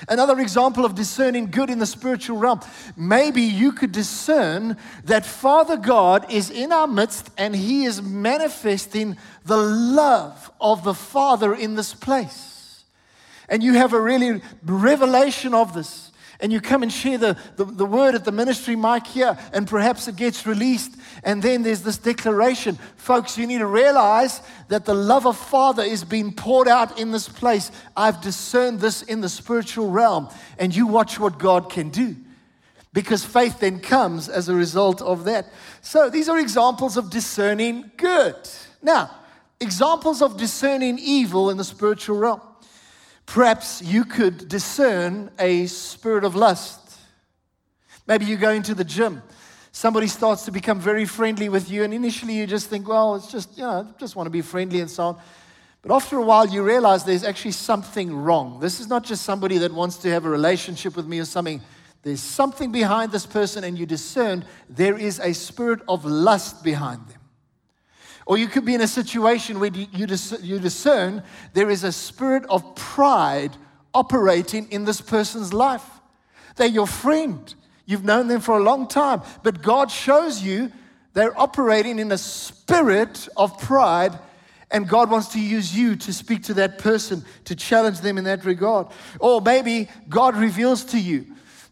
Another 0.10 0.40
example 0.40 0.86
of 0.86 0.96
discerning 0.96 1.52
good 1.52 1.70
in 1.70 1.78
the 1.78 1.86
spiritual 1.86 2.38
realm. 2.38 2.62
Maybe 2.96 3.44
you 3.44 3.72
could 3.72 3.92
discern 3.92 4.76
that 5.04 5.24
Father 5.24 5.78
God 5.78 6.32
is 6.32 6.50
in 6.50 6.72
our 6.72 6.88
midst 6.88 7.30
and 7.38 7.56
He 7.56 7.86
is 7.86 8.02
manifesting 8.02 9.18
the 9.46 9.58
love 9.58 10.52
of 10.60 10.84
the 10.84 10.96
Father 10.96 11.54
in 11.54 11.76
this 11.76 11.94
place. 11.94 12.57
And 13.50 13.64
you 13.64 13.74
have 13.74 13.94
a 13.94 14.02
really 14.02 14.42
revelation 14.64 15.54
of 15.54 15.74
this 15.74 16.12
and 16.40 16.54
you 16.54 16.62
come 16.62 16.84
and 16.84 16.92
share 16.92 17.18
the, 17.18 17.38
the, 17.56 17.66
the, 17.66 17.86
word 17.86 18.16
at 18.16 18.24
the 18.24 18.32
ministry 18.32 18.76
mic 18.76 19.08
here, 19.08 19.38
and 19.54 19.68
perhaps 19.68 20.08
it 20.08 20.16
gets 20.16 20.46
released, 20.46 20.96
and 21.24 21.42
then 21.42 21.64
there's 21.64 21.82
this 21.82 21.98
declaration. 21.98 22.78
Folks, 22.96 23.38
you 23.38 23.48
need 23.48 23.58
to 23.60 23.68
realize 23.68 24.42
that 24.68 24.86
the 24.86 24.94
love 24.94 25.26
of 25.26 25.38
Father 25.38 25.84
is 25.84 26.04
being 26.04 26.32
poured 26.32 26.68
out 26.68 27.00
in 27.00 27.12
this 27.12 27.28
place. 27.28 27.72
I've 27.96 28.22
discerned 28.22 28.80
this 28.80 29.02
in 29.02 29.22
the 29.22 29.30
spiritual 29.30 29.90
realm, 29.90 30.30
and 30.60 30.76
you 30.76 30.86
watch 30.86 31.20
what 31.20 31.40
God 31.40 31.72
can 31.72 31.90
do. 31.90 32.16
Because 32.94 33.24
faith 33.24 33.60
then 33.60 33.80
comes 33.80 34.30
as 34.30 34.50
a 34.50 34.56
result 34.56 35.02
of 35.02 35.26
that. 35.26 35.48
So 35.82 36.10
these 36.10 36.30
are 36.30 36.40
examples 36.40 36.98
of 36.98 37.10
discerning 37.10 37.92
good. 37.98 38.36
Now, 38.82 39.12
examples 39.60 40.22
of 40.22 40.38
discerning 40.38 40.98
evil 41.00 41.50
in 41.50 41.58
the 41.58 41.64
spiritual 41.64 42.18
realm. 42.18 42.42
Perhaps 43.38 43.84
you 43.84 44.04
could 44.04 44.48
discern 44.48 45.30
a 45.38 45.68
spirit 45.68 46.24
of 46.24 46.34
lust. 46.34 46.98
Maybe 48.08 48.26
you 48.26 48.36
go 48.36 48.50
into 48.50 48.74
the 48.74 48.84
gym. 48.84 49.22
Somebody 49.72 50.08
starts 50.08 50.46
to 50.46 50.52
become 50.52 50.80
very 50.80 51.06
friendly 51.06 51.48
with 51.48 51.70
you, 51.70 51.84
and 51.84 51.94
initially 51.94 52.34
you 52.34 52.48
just 52.48 52.68
think, 52.68 52.90
well, 52.90 53.14
it's 53.14 53.32
just, 53.32 53.56
you 53.56 53.64
know, 53.64 53.94
just 54.00 54.16
want 54.16 54.26
to 54.26 54.32
be 54.32 54.42
friendly 54.42 54.82
and 54.82 54.90
so 54.90 55.04
on. 55.04 55.22
But 55.84 55.94
after 55.94 56.18
a 56.18 56.24
while, 56.24 56.48
you 56.48 56.64
realize 56.64 57.04
there's 57.04 57.24
actually 57.24 57.52
something 57.52 58.12
wrong. 58.12 58.60
This 58.60 58.80
is 58.80 58.88
not 58.88 59.04
just 59.04 59.22
somebody 59.22 59.60
that 59.60 59.72
wants 59.72 59.98
to 59.98 60.10
have 60.10 60.26
a 60.26 60.30
relationship 60.32 60.96
with 60.96 61.06
me 61.06 61.20
or 61.20 61.26
something. 61.26 61.62
There's 62.02 62.22
something 62.24 62.72
behind 62.72 63.12
this 63.12 63.28
person, 63.28 63.64
and 63.64 63.78
you 63.78 63.86
discern 63.86 64.46
there 64.68 64.98
is 64.98 65.20
a 65.20 65.34
spirit 65.34 65.82
of 65.88 66.06
lust 66.06 66.64
behind 66.64 67.08
them. 67.08 67.22
Or 68.28 68.38
you 68.38 68.48
could 68.48 68.66
be 68.66 68.76
in 68.76 68.82
a 68.82 68.88
situation 68.88 69.60
where 69.60 69.72
you, 69.72 69.88
you 69.94 70.60
discern 70.60 71.24
there 71.54 71.70
is 71.70 71.86
a 71.86 71.94
spirit 71.94 72.44
of 72.50 72.76
pride 72.76 73.56
operating 73.94 74.70
in 74.70 74.84
this 74.84 75.00
person's 75.00 75.54
life. 75.54 75.86
They're 76.58 76.68
your 76.68 76.88
friend. 76.88 77.54
You've 77.86 78.04
known 78.04 78.28
them 78.28 78.42
for 78.42 78.60
a 78.60 78.64
long 78.64 78.90
time, 78.90 79.22
but 79.44 79.62
God 79.62 79.90
shows 79.90 80.44
you 80.44 80.74
they're 81.14 81.40
operating 81.40 82.00
in 82.00 82.12
a 82.12 82.18
spirit 82.18 83.30
of 83.38 83.58
pride, 83.60 84.20
and 84.70 84.90
God 84.90 85.10
wants 85.10 85.30
to 85.30 85.40
use 85.40 85.74
you 85.74 85.96
to 85.96 86.12
speak 86.12 86.44
to 86.44 86.54
that 86.56 86.80
person, 86.80 87.24
to 87.46 87.56
challenge 87.56 88.02
them 88.02 88.18
in 88.18 88.26
that 88.26 88.44
regard. 88.44 88.88
Or 89.22 89.40
maybe 89.40 89.88
God 90.10 90.36
reveals 90.36 90.84
to 90.86 91.00
you 91.00 91.26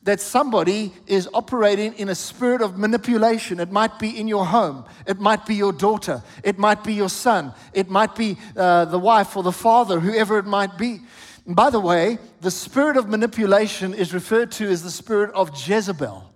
that 0.06 0.22
somebody 0.22 0.94
is 1.08 1.28
operating 1.34 1.94
in 1.94 2.10
a 2.10 2.16
spirit 2.16 2.62
of 2.62 2.78
manipulation. 2.78 3.60
It 3.60 3.72
might 3.72 4.00
be 4.00 4.18
in 4.20 4.28
your 4.28 4.46
home, 4.46 4.86
it 5.06 5.20
might 5.20 5.46
be 5.46 5.56
your 5.56 5.74
daughter, 5.74 6.24
it 6.44 6.58
might 6.58 6.84
be 6.84 6.94
your 6.94 7.10
son, 7.10 7.54
it 7.74 7.90
might 7.90 8.16
be 8.16 8.38
uh, 8.56 8.86
the 8.86 9.00
wife 9.00 9.36
or 9.36 9.44
the 9.44 9.52
father, 9.52 10.00
whoever 10.00 10.38
it 10.38 10.46
might 10.46 10.78
be. 10.78 11.02
And 11.48 11.56
by 11.56 11.72
the 11.72 11.80
way, 11.80 12.20
the 12.42 12.52
spirit 12.52 12.98
of 12.98 13.10
manipulation 13.10 13.94
is 13.94 14.14
referred 14.14 14.52
to 14.54 14.70
as 14.70 14.84
the 14.84 14.92
spirit 14.92 15.32
of 15.34 15.50
Jezebel. 15.68 16.32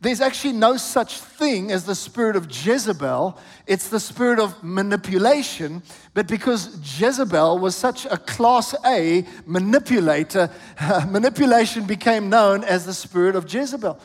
There's 0.00 0.20
actually 0.20 0.52
no 0.52 0.76
such 0.76 1.18
thing 1.18 1.72
as 1.72 1.84
the 1.84 1.94
spirit 1.94 2.36
of 2.36 2.46
Jezebel. 2.50 3.36
It's 3.66 3.88
the 3.88 3.98
spirit 3.98 4.38
of 4.38 4.62
manipulation. 4.62 5.82
But 6.14 6.28
because 6.28 6.78
Jezebel 7.00 7.58
was 7.58 7.74
such 7.74 8.06
a 8.06 8.16
class 8.16 8.76
A 8.86 9.26
manipulator, 9.44 10.50
manipulation 11.08 11.84
became 11.84 12.28
known 12.30 12.62
as 12.62 12.86
the 12.86 12.94
spirit 12.94 13.34
of 13.34 13.52
Jezebel. 13.52 13.98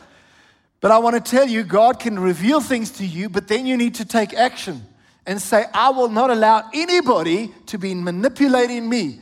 But 0.80 0.90
I 0.90 0.98
want 0.98 1.14
to 1.14 1.30
tell 1.30 1.48
you, 1.48 1.62
God 1.62 2.00
can 2.00 2.18
reveal 2.18 2.60
things 2.60 2.90
to 2.92 3.06
you, 3.06 3.28
but 3.28 3.46
then 3.46 3.64
you 3.64 3.76
need 3.76 3.94
to 3.94 4.04
take 4.04 4.34
action 4.34 4.84
and 5.26 5.40
say, 5.40 5.64
I 5.72 5.90
will 5.90 6.08
not 6.08 6.30
allow 6.30 6.68
anybody 6.74 7.54
to 7.66 7.78
be 7.78 7.94
manipulating 7.94 8.88
me. 8.88 9.20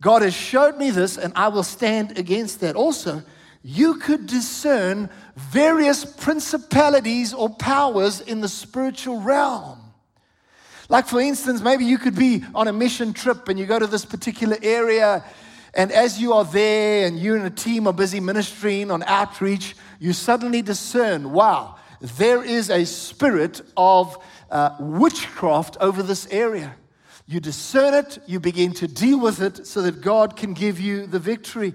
God 0.00 0.22
has 0.22 0.34
showed 0.34 0.76
me 0.76 0.90
this, 0.90 1.16
and 1.16 1.32
I 1.34 1.48
will 1.48 1.62
stand 1.62 2.18
against 2.18 2.60
that. 2.60 2.76
Also, 2.76 3.22
you 3.66 3.94
could 3.94 4.26
discern 4.26 5.08
various 5.36 6.04
principalities 6.04 7.32
or 7.32 7.48
powers 7.48 8.20
in 8.20 8.42
the 8.42 8.48
spiritual 8.48 9.22
realm. 9.22 9.80
Like, 10.90 11.06
for 11.06 11.18
instance, 11.18 11.62
maybe 11.62 11.86
you 11.86 11.96
could 11.96 12.14
be 12.14 12.44
on 12.54 12.68
a 12.68 12.74
mission 12.74 13.14
trip 13.14 13.48
and 13.48 13.58
you 13.58 13.64
go 13.64 13.78
to 13.78 13.86
this 13.86 14.04
particular 14.04 14.58
area, 14.62 15.24
and 15.72 15.90
as 15.90 16.20
you 16.20 16.34
are 16.34 16.44
there 16.44 17.06
and 17.06 17.18
you 17.18 17.36
and 17.36 17.46
a 17.46 17.50
team 17.50 17.86
are 17.86 17.92
busy 17.94 18.20
ministering 18.20 18.90
on 18.90 19.02
outreach, 19.04 19.74
you 19.98 20.12
suddenly 20.12 20.60
discern 20.60 21.32
wow, 21.32 21.76
there 22.00 22.44
is 22.44 22.68
a 22.68 22.84
spirit 22.84 23.62
of 23.78 24.22
uh, 24.50 24.76
witchcraft 24.78 25.78
over 25.80 26.02
this 26.02 26.26
area. 26.30 26.76
You 27.26 27.40
discern 27.40 27.94
it, 27.94 28.18
you 28.26 28.40
begin 28.40 28.74
to 28.74 28.86
deal 28.86 29.18
with 29.18 29.40
it 29.40 29.66
so 29.66 29.80
that 29.80 30.02
God 30.02 30.36
can 30.36 30.52
give 30.52 30.78
you 30.78 31.06
the 31.06 31.18
victory. 31.18 31.72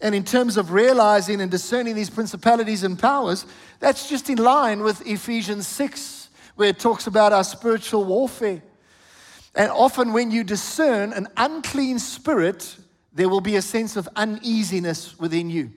And 0.00 0.14
in 0.14 0.24
terms 0.24 0.56
of 0.56 0.72
realizing 0.72 1.40
and 1.40 1.50
discerning 1.50 1.94
these 1.94 2.10
principalities 2.10 2.82
and 2.82 2.98
powers, 2.98 3.46
that's 3.80 4.08
just 4.08 4.28
in 4.28 4.38
line 4.38 4.82
with 4.82 5.06
Ephesians 5.06 5.66
6, 5.66 6.28
where 6.56 6.68
it 6.68 6.78
talks 6.78 7.06
about 7.06 7.32
our 7.32 7.44
spiritual 7.44 8.04
warfare. 8.04 8.62
And 9.54 9.70
often, 9.70 10.12
when 10.12 10.30
you 10.30 10.44
discern 10.44 11.12
an 11.14 11.28
unclean 11.36 11.98
spirit, 11.98 12.76
there 13.12 13.28
will 13.30 13.40
be 13.40 13.56
a 13.56 13.62
sense 13.62 13.96
of 13.96 14.08
uneasiness 14.14 15.18
within 15.18 15.48
you. 15.48 15.72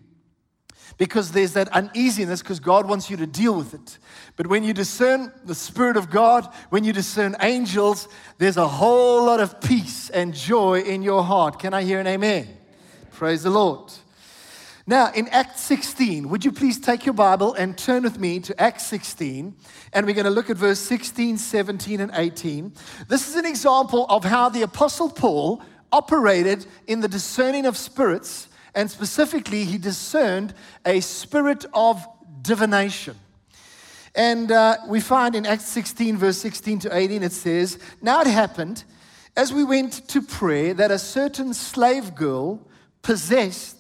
Because 0.98 1.32
there's 1.32 1.54
that 1.54 1.70
uneasiness, 1.70 2.42
because 2.42 2.60
God 2.60 2.86
wants 2.90 3.10
you 3.10 3.16
to 3.18 3.26
deal 3.26 3.56
with 3.56 3.74
it. 3.74 3.98
But 4.36 4.48
when 4.48 4.66
you 4.66 4.74
discern 4.74 5.32
the 5.46 5.56
Spirit 5.56 5.96
of 5.96 6.10
God, 6.10 6.54
when 6.72 6.84
you 6.84 6.92
discern 6.92 7.38
angels, 7.40 8.10
there's 8.38 8.58
a 8.58 8.68
whole 8.68 9.26
lot 9.26 9.40
of 9.40 9.62
peace 9.62 10.10
and 10.10 10.34
joy 10.34 10.82
in 10.82 11.02
your 11.02 11.24
heart. 11.24 11.58
Can 11.58 11.74
I 11.74 11.84
hear 11.84 12.02
an 12.02 12.08
amen? 12.08 12.50
Praise 13.12 13.44
the 13.44 13.50
Lord. 13.50 13.94
Now, 14.90 15.12
in 15.14 15.28
Acts 15.28 15.62
16, 15.62 16.30
would 16.30 16.44
you 16.44 16.52
please 16.52 16.80
take 16.80 17.06
your 17.06 17.14
Bible 17.14 17.54
and 17.54 17.78
turn 17.78 18.02
with 18.02 18.18
me 18.18 18.40
to 18.40 18.60
Acts 18.60 18.88
16? 18.88 19.56
And 19.94 20.06
we're 20.08 20.16
going 20.16 20.26
to 20.26 20.32
look 20.32 20.50
at 20.50 20.58
verse 20.58 20.80
16, 20.80 21.38
17, 21.38 22.00
and 22.00 22.12
18. 22.12 22.74
This 23.08 23.30
is 23.30 23.36
an 23.36 23.46
example 23.46 24.08
of 24.10 24.24
how 24.24 24.50
the 24.50 24.64
Apostle 24.64 25.12
Paul 25.12 25.62
operated 25.92 26.66
in 26.88 27.02
the 27.02 27.08
discerning 27.08 27.68
of 27.68 27.78
spirits, 27.78 28.48
and 28.74 28.90
specifically, 28.90 29.64
he 29.64 29.78
discerned 29.78 30.56
a 30.84 31.02
spirit 31.02 31.68
of 31.72 32.04
divination. 32.42 33.16
And 34.16 34.52
uh, 34.52 34.78
we 34.88 35.02
find 35.02 35.36
in 35.36 35.46
Acts 35.46 35.66
16, 35.66 36.18
verse 36.18 36.40
16 36.40 36.80
to 36.80 36.98
18, 36.98 37.22
it 37.22 37.32
says, 37.32 37.78
Now 38.02 38.22
it 38.22 38.28
happened, 38.28 38.86
as 39.38 39.54
we 39.54 39.64
went 39.64 40.08
to 40.08 40.20
pray, 40.24 40.74
that 40.74 40.90
a 40.90 40.98
certain 40.98 41.54
slave 41.54 42.16
girl 42.16 42.68
possessed 43.04 43.79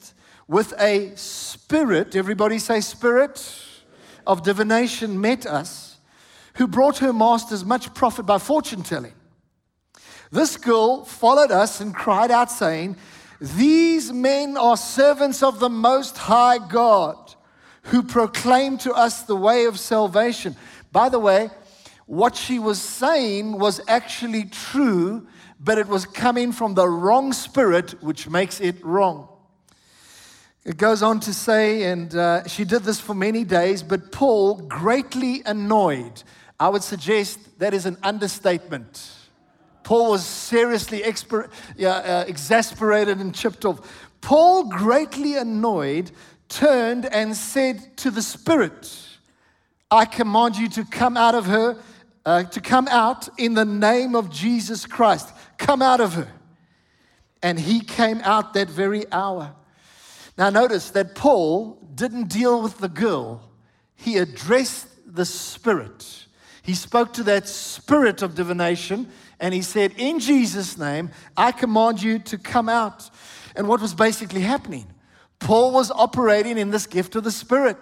with 0.49 0.73
a 0.79 1.11
spirit, 1.15 2.15
everybody 2.15 2.57
say 2.57 2.81
spirit, 2.81 3.47
of 4.25 4.41
divination 4.41 5.21
met 5.21 5.45
us, 5.45 5.99
who 6.55 6.67
brought 6.67 6.97
her 6.97 7.13
masters 7.13 7.63
much 7.63 7.93
profit 7.93 8.25
by 8.25 8.39
fortune 8.39 8.81
telling. 8.81 9.13
This 10.31 10.57
girl 10.57 11.05
followed 11.05 11.51
us 11.51 11.81
and 11.81 11.93
cried 11.93 12.31
out, 12.31 12.51
saying, 12.51 12.97
These 13.39 14.11
men 14.11 14.57
are 14.57 14.75
servants 14.75 15.43
of 15.43 15.59
the 15.59 15.69
Most 15.69 16.17
High 16.17 16.57
God 16.57 17.35
who 17.83 18.01
proclaim 18.01 18.79
to 18.79 18.91
us 18.91 19.21
the 19.21 19.35
way 19.35 19.65
of 19.65 19.79
salvation. 19.79 20.55
By 20.91 21.09
the 21.09 21.19
way, 21.19 21.51
what 22.07 22.35
she 22.35 22.57
was 22.57 22.81
saying 22.81 23.59
was 23.59 23.81
actually 23.87 24.45
true, 24.45 25.27
but 25.59 25.77
it 25.77 25.87
was 25.87 26.07
coming 26.07 26.51
from 26.51 26.73
the 26.73 26.89
wrong 26.89 27.33
spirit, 27.33 28.01
which 28.01 28.27
makes 28.27 28.59
it 28.59 28.83
wrong. 28.83 29.28
It 30.69 30.77
goes 30.77 31.01
on 31.01 31.19
to 31.21 31.33
say, 31.33 31.81
and 31.85 32.13
uh, 32.13 32.47
she 32.47 32.63
did 32.63 32.83
this 32.83 32.99
for 32.99 33.15
many 33.15 33.43
days, 33.43 33.81
but 33.81 34.11
Paul, 34.11 34.57
greatly 34.57 35.41
annoyed, 35.43 36.21
I 36.59 36.69
would 36.69 36.83
suggest 36.83 37.39
that 37.57 37.73
is 37.73 37.87
an 37.87 37.97
understatement. 38.03 39.11
Paul 39.81 40.11
was 40.11 40.23
seriously 40.23 40.99
exper- 40.99 41.49
uh, 41.83 42.25
exasperated 42.27 43.17
and 43.17 43.33
chipped 43.33 43.65
off. 43.65 43.79
Paul, 44.21 44.65
greatly 44.65 45.37
annoyed, 45.37 46.11
turned 46.49 47.07
and 47.07 47.35
said 47.35 47.97
to 47.97 48.11
the 48.11 48.21
Spirit, 48.21 48.95
I 49.89 50.05
command 50.05 50.55
you 50.55 50.69
to 50.69 50.85
come 50.85 51.17
out 51.17 51.33
of 51.33 51.47
her, 51.47 51.79
uh, 52.27 52.43
to 52.43 52.61
come 52.61 52.87
out 52.89 53.27
in 53.39 53.55
the 53.55 53.65
name 53.65 54.13
of 54.13 54.29
Jesus 54.29 54.85
Christ. 54.85 55.33
Come 55.57 55.81
out 55.81 55.99
of 55.99 56.13
her. 56.13 56.27
And 57.41 57.59
he 57.59 57.79
came 57.79 58.21
out 58.23 58.53
that 58.53 58.69
very 58.69 59.11
hour. 59.11 59.55
Now, 60.39 60.49
notice 60.49 60.91
that 60.91 61.15
Paul 61.15 61.77
didn't 61.93 62.29
deal 62.29 62.61
with 62.61 62.77
the 62.77 62.87
girl, 62.87 63.41
he 63.97 64.15
addressed 64.15 64.87
the 65.05 65.25
spirit. 65.25 66.27
He 66.61 66.75
spoke 66.75 67.11
to 67.13 67.23
that 67.23 67.49
spirit 67.49 68.21
of 68.21 68.35
divination 68.35 69.11
and 69.41 69.53
he 69.53 69.61
said, 69.61 69.93
In 69.97 70.19
Jesus' 70.19 70.77
name, 70.77 71.11
I 71.35 71.51
command 71.51 72.01
you 72.01 72.19
to 72.19 72.37
come 72.37 72.69
out. 72.69 73.09
And 73.53 73.67
what 73.67 73.81
was 73.81 73.93
basically 73.93 74.39
happening? 74.39 74.87
Paul 75.39 75.73
was 75.73 75.91
operating 75.91 76.57
in 76.57 76.71
this 76.71 76.87
gift 76.87 77.17
of 77.17 77.25
the 77.25 77.31
Spirit. 77.31 77.77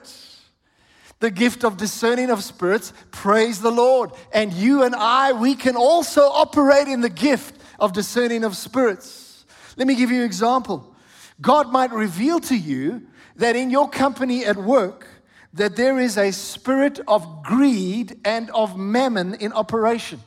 The 1.19 1.29
gift 1.29 1.63
of 1.63 1.77
discerning 1.77 2.31
of 2.31 2.43
spirits, 2.43 2.91
praise 3.11 3.59
the 3.59 3.71
Lord. 3.71 4.11
And 4.31 4.51
you 4.51 4.81
and 4.81 4.95
I, 4.95 5.33
we 5.33 5.53
can 5.53 5.75
also 5.75 6.21
operate 6.21 6.87
in 6.87 7.01
the 7.01 7.09
gift 7.09 7.59
of 7.79 7.93
discerning 7.93 8.43
of 8.43 8.57
spirits. 8.57 9.45
Let 9.75 9.87
me 9.87 9.95
give 9.95 10.09
you 10.09 10.19
an 10.19 10.25
example. 10.25 10.95
God 11.39 11.71
might 11.71 11.91
reveal 11.91 12.39
to 12.41 12.55
you 12.55 13.07
that 13.35 13.55
in 13.55 13.69
your 13.69 13.89
company 13.89 14.45
at 14.45 14.57
work, 14.57 15.07
that 15.53 15.75
there 15.75 15.99
is 15.99 16.17
a 16.17 16.31
spirit 16.31 16.99
of 17.07 17.43
greed 17.43 18.19
and 18.25 18.49
of 18.51 18.77
mammon 18.77 19.35
in 19.35 19.53
operation. 19.53 20.19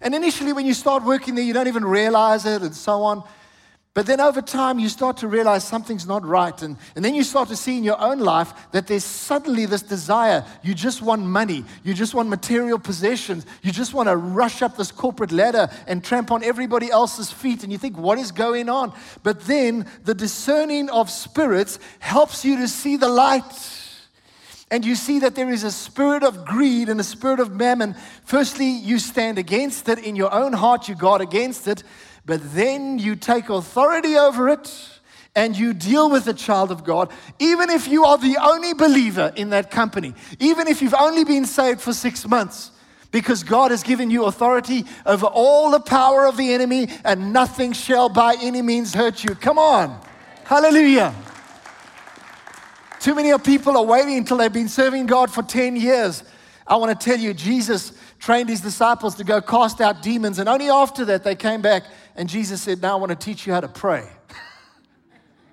And 0.00 0.14
initially, 0.14 0.52
when 0.52 0.66
you 0.66 0.74
start 0.74 1.02
working 1.02 1.34
there, 1.34 1.44
you 1.44 1.52
don't 1.52 1.66
even 1.66 1.84
realize 1.84 2.46
it 2.46 2.62
and 2.62 2.74
so 2.74 3.02
on. 3.02 3.24
But 3.98 4.06
then 4.06 4.20
over 4.20 4.40
time, 4.40 4.78
you 4.78 4.88
start 4.88 5.16
to 5.16 5.26
realize 5.26 5.64
something's 5.64 6.06
not 6.06 6.24
right. 6.24 6.62
And, 6.62 6.76
and 6.94 7.04
then 7.04 7.16
you 7.16 7.24
start 7.24 7.48
to 7.48 7.56
see 7.56 7.78
in 7.78 7.82
your 7.82 8.00
own 8.00 8.20
life 8.20 8.52
that 8.70 8.86
there's 8.86 9.02
suddenly 9.02 9.66
this 9.66 9.82
desire. 9.82 10.44
You 10.62 10.72
just 10.72 11.02
want 11.02 11.22
money. 11.22 11.64
You 11.82 11.94
just 11.94 12.14
want 12.14 12.28
material 12.28 12.78
possessions. 12.78 13.44
You 13.60 13.72
just 13.72 13.94
want 13.94 14.08
to 14.08 14.16
rush 14.16 14.62
up 14.62 14.76
this 14.76 14.92
corporate 14.92 15.32
ladder 15.32 15.68
and 15.88 16.04
tramp 16.04 16.30
on 16.30 16.44
everybody 16.44 16.88
else's 16.88 17.32
feet. 17.32 17.64
And 17.64 17.72
you 17.72 17.78
think, 17.78 17.98
what 17.98 18.20
is 18.20 18.30
going 18.30 18.68
on? 18.68 18.92
But 19.24 19.40
then 19.46 19.84
the 20.04 20.14
discerning 20.14 20.90
of 20.90 21.10
spirits 21.10 21.80
helps 21.98 22.44
you 22.44 22.56
to 22.58 22.68
see 22.68 22.98
the 22.98 23.08
light. 23.08 23.42
And 24.70 24.84
you 24.84 24.94
see 24.94 25.18
that 25.18 25.34
there 25.34 25.50
is 25.50 25.64
a 25.64 25.72
spirit 25.72 26.22
of 26.22 26.44
greed 26.44 26.88
and 26.88 27.00
a 27.00 27.04
spirit 27.04 27.40
of 27.40 27.52
mammon. 27.52 27.96
Firstly, 28.22 28.68
you 28.68 29.00
stand 29.00 29.38
against 29.38 29.88
it 29.88 29.98
in 29.98 30.14
your 30.14 30.32
own 30.32 30.52
heart, 30.52 30.88
you 30.88 30.94
guard 30.94 31.20
against 31.20 31.66
it 31.66 31.82
but 32.28 32.54
then 32.54 32.98
you 32.98 33.16
take 33.16 33.48
authority 33.48 34.18
over 34.18 34.50
it 34.50 34.70
and 35.34 35.56
you 35.56 35.72
deal 35.72 36.10
with 36.10 36.26
the 36.26 36.34
child 36.34 36.70
of 36.70 36.84
God, 36.84 37.10
even 37.38 37.70
if 37.70 37.88
you 37.88 38.04
are 38.04 38.18
the 38.18 38.36
only 38.36 38.74
believer 38.74 39.32
in 39.34 39.48
that 39.48 39.70
company, 39.70 40.12
even 40.38 40.68
if 40.68 40.82
you've 40.82 40.92
only 40.92 41.24
been 41.24 41.46
saved 41.46 41.80
for 41.80 41.94
six 41.94 42.28
months, 42.28 42.70
because 43.12 43.42
God 43.42 43.70
has 43.70 43.82
given 43.82 44.10
you 44.10 44.26
authority 44.26 44.84
over 45.06 45.24
all 45.24 45.70
the 45.70 45.80
power 45.80 46.26
of 46.26 46.36
the 46.36 46.52
enemy, 46.52 46.88
and 47.02 47.32
nothing 47.32 47.72
shall 47.72 48.10
by 48.10 48.36
any 48.42 48.60
means 48.60 48.92
hurt 48.92 49.24
you. 49.24 49.34
Come 49.34 49.58
on. 49.58 49.98
Hallelujah. 50.44 51.14
Too 53.00 53.14
many 53.14 53.36
people 53.38 53.74
are 53.78 53.84
waiting 53.86 54.18
until 54.18 54.36
they've 54.36 54.52
been 54.52 54.68
serving 54.68 55.06
God 55.06 55.30
for 55.30 55.42
10 55.42 55.76
years. 55.76 56.24
I 56.66 56.76
want 56.76 57.00
to 57.00 57.04
tell 57.10 57.18
you, 57.18 57.32
Jesus 57.32 57.92
trained 58.18 58.50
his 58.50 58.60
disciples 58.60 59.14
to 59.14 59.24
go 59.24 59.40
cast 59.40 59.80
out 59.80 60.02
demons, 60.02 60.38
and 60.38 60.48
only 60.48 60.68
after 60.68 61.04
that 61.06 61.24
they 61.24 61.34
came 61.34 61.62
back 61.62 61.84
and 62.18 62.28
Jesus 62.28 62.60
said, 62.60 62.82
Now 62.82 62.94
I 62.94 63.00
want 63.00 63.10
to 63.10 63.16
teach 63.16 63.46
you 63.46 63.52
how 63.52 63.60
to 63.60 63.68
pray. 63.68 64.04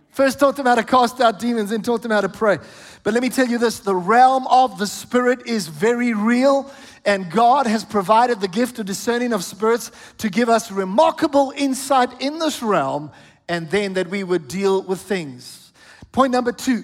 First 0.09 0.39
taught 0.39 0.55
them 0.55 0.65
how 0.65 0.75
to 0.75 0.83
cast 0.83 1.21
out 1.21 1.39
demons, 1.39 1.69
then 1.69 1.83
taught 1.83 2.01
them 2.01 2.11
how 2.11 2.21
to 2.21 2.29
pray. 2.29 2.57
But 3.03 3.13
let 3.13 3.21
me 3.21 3.29
tell 3.29 3.47
you 3.47 3.59
this 3.59 3.79
the 3.79 3.95
realm 3.95 4.47
of 4.47 4.79
the 4.79 4.87
Spirit 4.87 5.45
is 5.45 5.67
very 5.67 6.13
real, 6.13 6.71
and 7.05 7.29
God 7.29 7.67
has 7.67 7.85
provided 7.85 8.41
the 8.41 8.47
gift 8.47 8.79
of 8.79 8.87
discerning 8.87 9.31
of 9.31 9.43
spirits 9.43 9.91
to 10.17 10.29
give 10.29 10.49
us 10.49 10.71
remarkable 10.71 11.53
insight 11.55 12.19
in 12.19 12.39
this 12.39 12.63
realm, 12.63 13.11
and 13.47 13.69
then 13.69 13.93
that 13.93 14.09
we 14.09 14.23
would 14.23 14.47
deal 14.47 14.81
with 14.81 15.01
things. 15.01 15.71
Point 16.11 16.31
number 16.31 16.51
two 16.51 16.83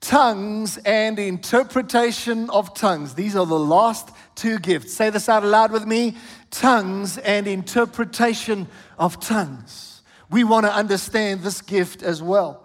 tongues 0.00 0.78
and 0.78 1.18
interpretation 1.18 2.50
of 2.50 2.74
tongues. 2.74 3.14
These 3.14 3.34
are 3.34 3.46
the 3.46 3.58
last 3.58 4.10
two 4.34 4.58
gifts. 4.58 4.92
Say 4.92 5.10
this 5.10 5.28
out 5.28 5.44
loud 5.44 5.72
with 5.72 5.86
me 5.86 6.16
tongues 6.52 7.18
and 7.18 7.46
interpretation 7.46 8.68
of 9.02 9.18
tongues. 9.18 10.00
We 10.30 10.44
want 10.44 10.64
to 10.64 10.72
understand 10.72 11.40
this 11.40 11.60
gift 11.60 12.04
as 12.04 12.22
well. 12.22 12.64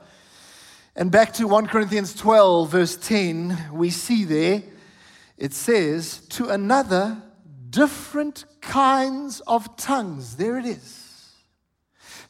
And 0.95 1.09
back 1.09 1.33
to 1.33 1.47
1 1.47 1.65
Corinthians 1.65 2.13
12, 2.13 2.69
verse 2.69 2.95
10, 2.95 3.69
we 3.73 3.89
see 3.89 4.23
there, 4.23 4.61
it 5.35 5.51
says, 5.53 6.19
to 6.29 6.49
another, 6.49 7.17
different 7.71 8.45
kinds 8.61 9.39
of 9.47 9.75
tongues. 9.77 10.35
There 10.35 10.59
it 10.59 10.65
is. 10.65 11.33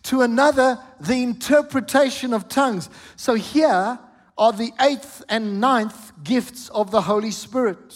To 0.04 0.22
another, 0.22 0.80
the 1.02 1.22
interpretation 1.22 2.34
of 2.34 2.48
tongues. 2.48 2.90
So 3.18 3.34
here 3.34 4.00
are 4.38 4.54
the 4.54 4.72
eighth 4.80 5.22
and 5.28 5.60
ninth 5.60 6.14
gifts 6.24 6.70
of 6.70 6.92
the 6.92 7.02
Holy 7.02 7.32
Spirit. 7.32 7.94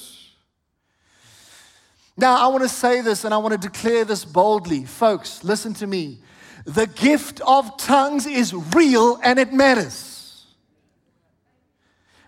Now, 2.18 2.38
I 2.38 2.48
want 2.48 2.64
to 2.64 2.70
say 2.70 3.02
this 3.02 3.24
and 3.24 3.34
I 3.34 3.38
want 3.38 3.54
to 3.54 3.58
declare 3.58 4.06
this 4.06 4.26
boldly. 4.26 4.86
Folks, 4.86 5.44
listen 5.44 5.74
to 5.76 5.88
me. 5.88 6.20
The 6.66 6.88
gift 6.88 7.42
of 7.42 7.78
tongues 7.78 8.26
is 8.28 8.54
real 8.54 9.20
and 9.24 9.40
it 9.40 9.52
matters. 9.52 10.46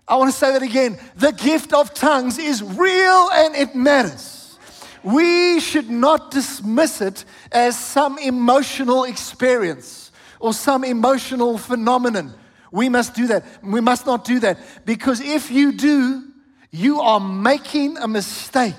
I 0.08 0.16
want 0.16 0.32
to 0.32 0.38
say 0.38 0.52
that 0.52 0.62
again. 0.62 0.98
The 1.16 1.32
gift 1.32 1.74
of 1.74 1.94
tongues 1.94 2.38
is 2.38 2.62
real 2.62 3.30
and 3.32 3.56
it 3.56 3.76
matters. 3.76 4.58
We 5.04 5.60
should 5.60 5.90
not 5.90 6.32
dismiss 6.32 7.02
it 7.02 7.26
as 7.52 7.78
some 7.78 8.18
emotional 8.18 9.04
experience 9.04 10.12
or 10.40 10.54
some 10.54 10.84
emotional 10.84 11.58
phenomenon. 11.58 12.34
We 12.72 12.90
must 12.90 13.14
do 13.14 13.28
that. 13.28 13.46
We 13.62 13.82
must 13.82 14.06
not 14.06 14.26
do 14.26 14.40
that 14.40 14.58
because 14.86 15.22
if 15.22 15.52
you 15.52 15.74
do, 15.74 16.24
you 16.72 17.02
are 17.02 17.20
making 17.20 17.98
a 17.98 18.08
mistake. 18.08 18.74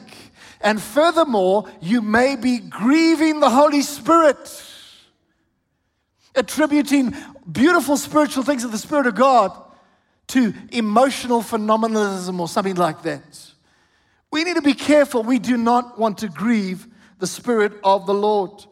And 0.64 0.80
furthermore, 0.80 1.70
you 1.82 2.00
may 2.00 2.36
be 2.36 2.58
grieving 2.58 3.38
the 3.38 3.50
Holy 3.50 3.82
Spirit, 3.82 4.38
attributing 6.34 7.14
beautiful 7.50 7.98
spiritual 7.98 8.42
things 8.42 8.64
of 8.64 8.72
the 8.72 8.78
Spirit 8.78 9.06
of 9.06 9.14
God 9.14 9.52
to 10.28 10.54
emotional 10.72 11.42
phenomenalism 11.42 12.40
or 12.40 12.48
something 12.48 12.76
like 12.76 13.02
that. 13.02 13.22
We 14.30 14.42
need 14.42 14.56
to 14.56 14.62
be 14.62 14.72
careful. 14.72 15.22
We 15.22 15.38
do 15.38 15.58
not 15.58 15.98
want 15.98 16.18
to 16.18 16.28
grieve 16.28 16.88
the 17.18 17.26
Spirit 17.26 17.74
of 17.84 18.06
the 18.06 18.14
Lord. 18.14 18.64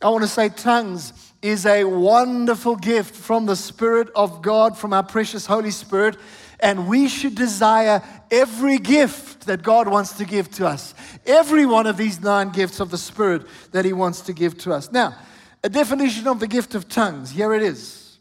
I 0.00 0.10
want 0.10 0.22
to 0.22 0.28
say, 0.28 0.48
tongues 0.48 1.12
is 1.42 1.66
a 1.66 1.82
wonderful 1.82 2.76
gift 2.76 3.16
from 3.16 3.46
the 3.46 3.56
Spirit 3.56 4.08
of 4.14 4.42
God, 4.42 4.78
from 4.78 4.92
our 4.92 5.02
precious 5.02 5.44
Holy 5.44 5.72
Spirit. 5.72 6.16
And 6.62 6.88
we 6.88 7.08
should 7.08 7.34
desire 7.34 8.02
every 8.30 8.78
gift 8.78 9.46
that 9.46 9.62
God 9.62 9.88
wants 9.88 10.12
to 10.14 10.24
give 10.24 10.50
to 10.52 10.66
us. 10.66 10.94
Every 11.26 11.66
one 11.66 11.86
of 11.86 11.96
these 11.96 12.20
nine 12.20 12.50
gifts 12.50 12.80
of 12.80 12.90
the 12.90 12.98
Spirit 12.98 13.42
that 13.72 13.84
He 13.84 13.92
wants 13.92 14.22
to 14.22 14.32
give 14.32 14.56
to 14.58 14.72
us. 14.72 14.90
Now, 14.90 15.16
a 15.64 15.68
definition 15.68 16.26
of 16.28 16.40
the 16.40 16.46
gift 16.46 16.74
of 16.74 16.88
tongues 16.88 17.30
here 17.30 17.52
it 17.52 17.62
is 17.62 18.18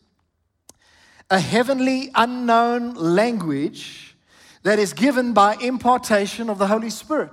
a 1.29 1.39
heavenly 1.39 2.11
unknown 2.13 2.93
language 2.93 4.17
that 4.63 4.77
is 4.77 4.91
given 4.91 5.33
by 5.33 5.55
impartation 5.55 6.49
of 6.49 6.57
the 6.57 6.67
Holy 6.67 6.89
Spirit. 6.89 7.31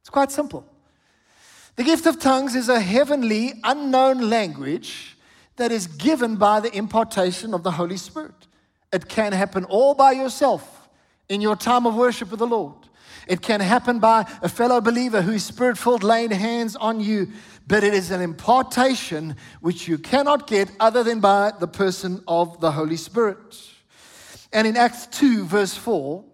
It's 0.00 0.10
quite 0.10 0.32
simple. 0.32 0.66
The 1.76 1.84
gift 1.84 2.06
of 2.06 2.18
tongues 2.18 2.54
is 2.54 2.68
a 2.68 2.80
heavenly, 2.80 3.52
unknown 3.64 4.30
language 4.30 5.16
that 5.56 5.70
is 5.70 5.86
given 5.86 6.36
by 6.36 6.60
the 6.60 6.74
impartation 6.74 7.54
of 7.54 7.62
the 7.62 7.72
Holy 7.72 7.96
Spirit. 7.96 8.46
It 8.92 9.08
can 9.08 9.32
happen 9.32 9.64
all 9.64 9.94
by 9.94 10.12
yourself 10.12 10.88
in 11.28 11.40
your 11.40 11.56
time 11.56 11.86
of 11.86 11.94
worship 11.94 12.30
with 12.30 12.40
the 12.40 12.46
Lord. 12.46 12.74
It 13.26 13.40
can 13.40 13.60
happen 13.60 14.00
by 14.00 14.26
a 14.42 14.48
fellow 14.48 14.80
believer 14.80 15.22
who 15.22 15.32
is 15.32 15.44
spirit 15.44 15.78
filled, 15.78 16.02
laying 16.02 16.30
hands 16.30 16.76
on 16.76 17.00
you, 17.00 17.28
but 17.66 17.84
it 17.84 17.94
is 17.94 18.10
an 18.10 18.20
impartation 18.20 19.36
which 19.60 19.86
you 19.86 19.96
cannot 19.96 20.46
get 20.46 20.70
other 20.80 21.02
than 21.02 21.20
by 21.20 21.52
the 21.58 21.68
person 21.68 22.22
of 22.26 22.60
the 22.60 22.72
Holy 22.72 22.96
Spirit. 22.96 23.60
And 24.52 24.66
in 24.66 24.76
Acts 24.76 25.06
2, 25.06 25.44
verse 25.44 25.74
4, 25.74 26.24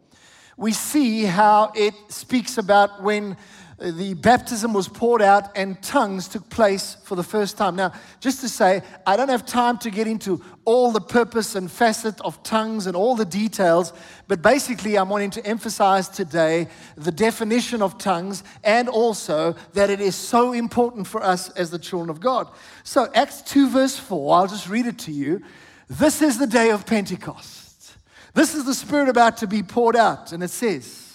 we 0.56 0.72
see 0.72 1.22
how 1.24 1.70
it 1.76 1.94
speaks 2.08 2.58
about 2.58 3.02
when 3.02 3.36
the 3.80 4.14
baptism 4.14 4.72
was 4.72 4.88
poured 4.88 5.22
out 5.22 5.56
and 5.56 5.80
tongues 5.82 6.26
took 6.26 6.48
place 6.50 6.96
for 7.04 7.14
the 7.14 7.22
first 7.22 7.56
time. 7.56 7.76
Now, 7.76 7.92
just 8.18 8.40
to 8.40 8.48
say, 8.48 8.82
I 9.06 9.16
don't 9.16 9.28
have 9.28 9.46
time 9.46 9.78
to 9.78 9.90
get 9.90 10.08
into 10.08 10.42
all 10.64 10.90
the 10.90 11.00
purpose 11.00 11.54
and 11.54 11.70
facet 11.70 12.20
of 12.22 12.42
tongues 12.42 12.86
and 12.88 12.96
all 12.96 13.14
the 13.14 13.24
details, 13.24 13.92
but 14.26 14.42
basically, 14.42 14.98
I'm 14.98 15.08
wanting 15.08 15.30
to 15.30 15.46
emphasize 15.46 16.08
today 16.08 16.66
the 16.96 17.12
definition 17.12 17.80
of 17.80 17.98
tongues 17.98 18.42
and 18.64 18.88
also 18.88 19.54
that 19.74 19.90
it 19.90 20.00
is 20.00 20.16
so 20.16 20.52
important 20.52 21.06
for 21.06 21.22
us 21.22 21.48
as 21.50 21.70
the 21.70 21.78
children 21.78 22.10
of 22.10 22.18
God. 22.18 22.48
So, 22.82 23.08
Acts 23.14 23.42
2, 23.42 23.70
verse 23.70 23.96
4, 23.96 24.36
I'll 24.36 24.48
just 24.48 24.68
read 24.68 24.86
it 24.86 24.98
to 25.00 25.12
you. 25.12 25.40
This 25.88 26.20
is 26.20 26.38
the 26.38 26.48
day 26.48 26.70
of 26.70 26.84
Pentecost. 26.84 27.96
This 28.34 28.54
is 28.54 28.64
the 28.64 28.74
Spirit 28.74 29.08
about 29.08 29.38
to 29.38 29.46
be 29.46 29.62
poured 29.62 29.96
out, 29.96 30.32
and 30.32 30.42
it 30.42 30.50
says, 30.50 31.07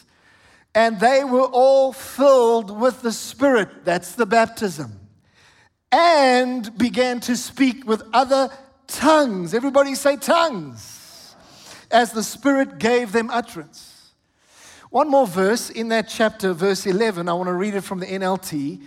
and 0.76 1.00
they 1.00 1.24
were 1.24 1.46
all 1.46 1.94
filled 1.94 2.80
with 2.80 3.02
the 3.02 3.12
Spirit. 3.12 3.86
That's 3.86 4.16
the 4.16 4.26
baptism. 4.26 5.00
And 5.92 6.76
began 6.78 7.20
to 7.22 7.38
speak 7.38 7.86
with 7.88 8.02
other 8.14 8.50
tongues. 8.88 9.54
Everybody 9.54 9.94
say 9.96 10.18
tongues. 10.18 11.36
As 11.92 12.12
the 12.12 12.24
Spirit 12.24 12.80
gave 12.80 13.12
them 13.12 13.30
utterance. 13.30 14.14
One 14.90 15.10
more 15.10 15.28
verse 15.28 15.70
in 15.70 15.90
that 15.90 16.08
chapter, 16.08 16.54
verse 16.54 16.86
11. 16.86 17.30
I 17.30 17.34
want 17.34 17.48
to 17.48 17.54
read 17.54 17.76
it 17.76 17.82
from 17.82 18.00
the 18.00 18.06
NLT. 18.06 18.82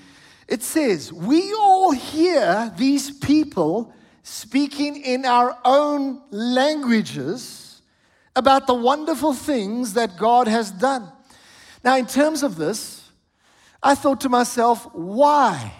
It 0.48 0.62
says, 0.62 1.12
We 1.12 1.52
all 1.54 1.92
hear 1.92 2.72
these 2.76 3.10
people 3.10 3.92
speaking 4.22 4.96
in 4.96 5.24
our 5.24 5.56
own 5.64 6.20
languages 6.30 7.82
about 8.34 8.66
the 8.66 8.74
wonderful 8.74 9.32
things 9.32 9.94
that 9.94 10.16
God 10.16 10.48
has 10.48 10.70
done. 10.72 11.10
Now, 11.86 11.96
in 11.96 12.06
terms 12.06 12.42
of 12.42 12.56
this, 12.56 13.08
I 13.80 13.94
thought 13.94 14.22
to 14.22 14.28
myself, 14.28 14.92
why? 14.92 15.72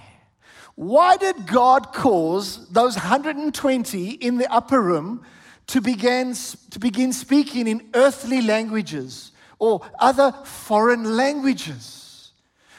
Why 0.77 1.16
did 1.16 1.49
God 1.49 1.92
cause 1.92 2.69
those 2.69 2.95
120 2.95 4.11
in 4.11 4.38
the 4.38 4.49
upper 4.53 4.81
room 4.81 5.25
to 5.66 5.81
begin, 5.81 6.33
to 6.71 6.79
begin 6.79 7.12
speaking 7.12 7.66
in 7.66 7.90
earthly 7.95 8.40
languages 8.40 9.33
or 9.59 9.81
other 9.99 10.31
foreign 10.45 11.16
languages? 11.16 12.31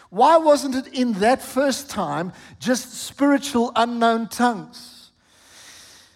Why 0.10 0.38
wasn't 0.38 0.76
it 0.76 0.88
in 0.94 1.12
that 1.20 1.42
first 1.42 1.90
time 1.90 2.32
just 2.60 2.94
spiritual 2.94 3.74
unknown 3.76 4.30
tongues? 4.30 5.12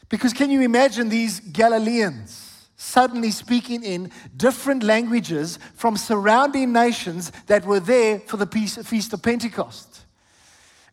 Because 0.07 0.31
can 0.31 0.49
you 0.49 0.61
imagine 0.61 1.09
these 1.09 1.41
Galileans? 1.41 2.50
Suddenly 2.81 3.29
speaking 3.29 3.83
in 3.83 4.09
different 4.35 4.81
languages 4.81 5.59
from 5.75 5.95
surrounding 5.95 6.73
nations 6.73 7.31
that 7.45 7.63
were 7.63 7.79
there 7.79 8.19
for 8.21 8.37
the 8.37 8.47
Feast 8.47 9.13
of 9.13 9.21
Pentecost. 9.21 10.05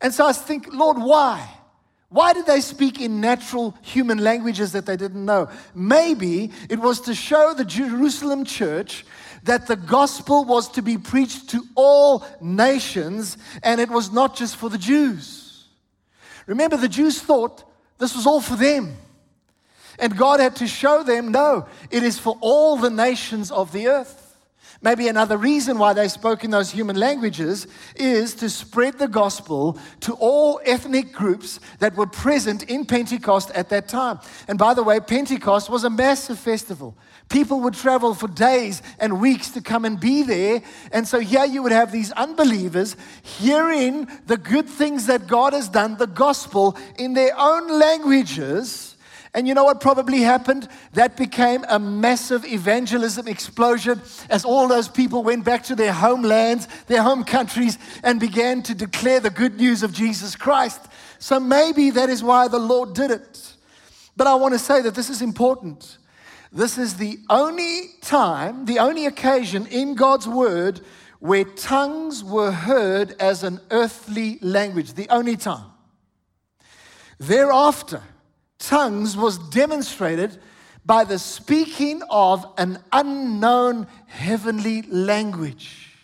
And 0.03 0.13
so 0.13 0.27
I 0.27 0.33
think, 0.33 0.69
Lord, 0.71 0.99
why? 0.99 1.49
Why 2.11 2.35
did 2.35 2.45
they 2.45 2.61
speak 2.61 3.01
in 3.01 3.23
natural 3.23 3.75
human 3.81 4.19
languages 4.19 4.73
that 4.73 4.85
they 4.85 4.99
didn't 4.99 5.25
know? 5.25 5.49
Maybe 5.75 6.53
it 6.69 6.79
was 6.79 7.01
to 7.03 7.15
show 7.15 7.55
the 7.55 7.65
Jerusalem 7.65 8.45
church 8.45 9.07
that 9.45 9.67
the 9.67 9.77
gospel 9.77 10.45
was 10.45 10.69
to 10.73 10.83
be 10.83 10.99
preached 10.99 11.49
to 11.51 11.63
all 11.75 12.23
nations 12.43 13.39
and 13.63 13.81
it 13.81 13.89
was 13.89 14.13
not 14.13 14.37
just 14.37 14.57
for 14.57 14.69
the 14.69 14.79
Jews. 14.79 15.65
Remember, 16.47 16.77
the 16.77 16.87
Jews 16.87 17.19
thought 17.19 17.65
this 17.97 18.15
was 18.15 18.27
all 18.27 18.43
for 18.43 18.57
them. 18.57 18.95
And 19.99 20.17
God 20.17 20.41
had 20.41 20.57
to 20.57 20.67
show 20.67 21.03
them 21.03 21.33
no, 21.33 21.67
it 21.91 22.03
is 22.03 22.19
for 22.19 22.37
all 22.41 22.77
the 22.77 22.91
nations 22.91 23.51
of 23.51 23.73
the 23.73 23.89
earth. 23.89 24.29
Maybe 24.81 25.09
another 25.09 25.37
reason 25.37 25.77
why 25.77 25.93
they 25.93 26.07
spoke 26.07 26.45
in 26.45 26.53
those 26.53 26.71
human 26.71 26.95
languages 26.95 27.67
is 27.97 28.35
to 28.37 28.49
spread 28.49 28.99
the 28.99 29.09
gospel 29.09 29.77
to 30.01 30.13
all 30.15 30.61
ethnic 30.65 31.13
groups 31.13 31.59
that 31.81 31.97
were 31.97 32.07
present 32.07 32.63
in 32.63 32.85
Pentecost 32.85 33.51
at 33.53 33.71
that 33.71 33.89
time. 33.89 34.21
And 34.47 34.57
by 34.57 34.75
the 34.75 34.85
way, 34.85 35.01
Pentecost 35.01 35.69
was 35.69 35.83
a 35.83 35.91
massive 35.91 36.39
festival. 36.39 36.97
People 37.29 37.61
would 37.63 37.75
travel 37.75 38.15
for 38.15 38.29
days 38.29 38.81
and 39.01 39.21
weeks 39.21 39.51
to 39.51 39.61
come 39.61 39.85
and 39.85 39.99
be 39.99 40.23
there. 40.23 40.63
And 40.93 41.09
so 41.09 41.19
here 41.19 41.45
you 41.45 41.65
would 41.65 41.73
have 41.73 41.91
these 41.91 42.13
unbelievers 42.13 42.95
hearing 43.23 44.09
the 44.27 44.37
good 44.37 44.69
things 44.69 45.07
that 45.07 45.27
God 45.27 45.55
has 45.55 45.69
done, 45.69 45.97
the 45.97 46.07
gospel, 46.07 46.79
in 46.97 47.15
their 47.15 47.37
own 47.37 47.81
languages 47.81 48.88
and 49.39 49.47
you 49.47 49.55
know 49.55 49.63
what 49.63 49.81
probably 49.81 50.23
happened? 50.23 50.67
That 50.95 51.17
became 51.17 51.65
a 51.69 51.79
massive 51.79 52.45
evangelism 52.45 53.29
explosion 53.29 54.03
as 54.29 54.45
all 54.45 54.67
those 54.67 54.89
people 54.89 55.23
went 55.23 55.45
back 55.45 55.63
to 55.67 55.77
their 55.77 55.93
homelands, 55.93 56.67
their 56.89 57.05
home 57.05 57.23
countries, 57.23 57.79
and 58.03 58.19
began 58.19 58.65
to 58.65 58.75
declare 58.75 59.21
the 59.21 59.31
good 59.31 59.57
news 59.57 59.85
of 59.85 59.93
Jesus 59.93 60.35
Christ. 60.35 60.81
So 61.21 61.39
maybe 61.39 61.91
that 61.91 62.09
is 62.09 62.21
why 62.21 62.49
the 62.49 62.59
Lord 62.59 62.95
did 62.95 63.13
it. 63.13 63.55
But 64.17 64.27
I 64.27 64.35
want 64.35 64.55
to 64.55 64.59
say 64.59 64.83
that 64.83 64.97
this 64.97 65.09
is 65.09 65.23
important. 65.23 65.99
This 66.51 66.77
is 66.77 66.97
the 66.97 67.21
only 67.31 67.91
time, 68.01 68.65
the 68.65 68.81
only 68.81 69.07
occasion 69.07 69.69
in 69.69 69.95
God's 69.95 70.27
word 70.27 70.81
where 71.21 71.45
tongues 71.45 72.25
were 72.25 72.51
heard 72.51 73.15
as 73.21 73.45
an 73.45 73.61
earthly 73.71 74.41
language. 74.43 74.95
The 74.95 75.09
only 75.11 75.37
time. 75.37 75.71
Thereafter, 77.21 78.03
tongues 78.59 79.17
was 79.17 79.39
demonstrated 79.39 80.39
by 80.85 81.05
the 81.05 81.19
speaking 81.19 82.03
of 82.11 82.47
an 82.57 82.79
unknown 82.93 83.87
heavenly 84.07 84.83
language. 84.83 85.95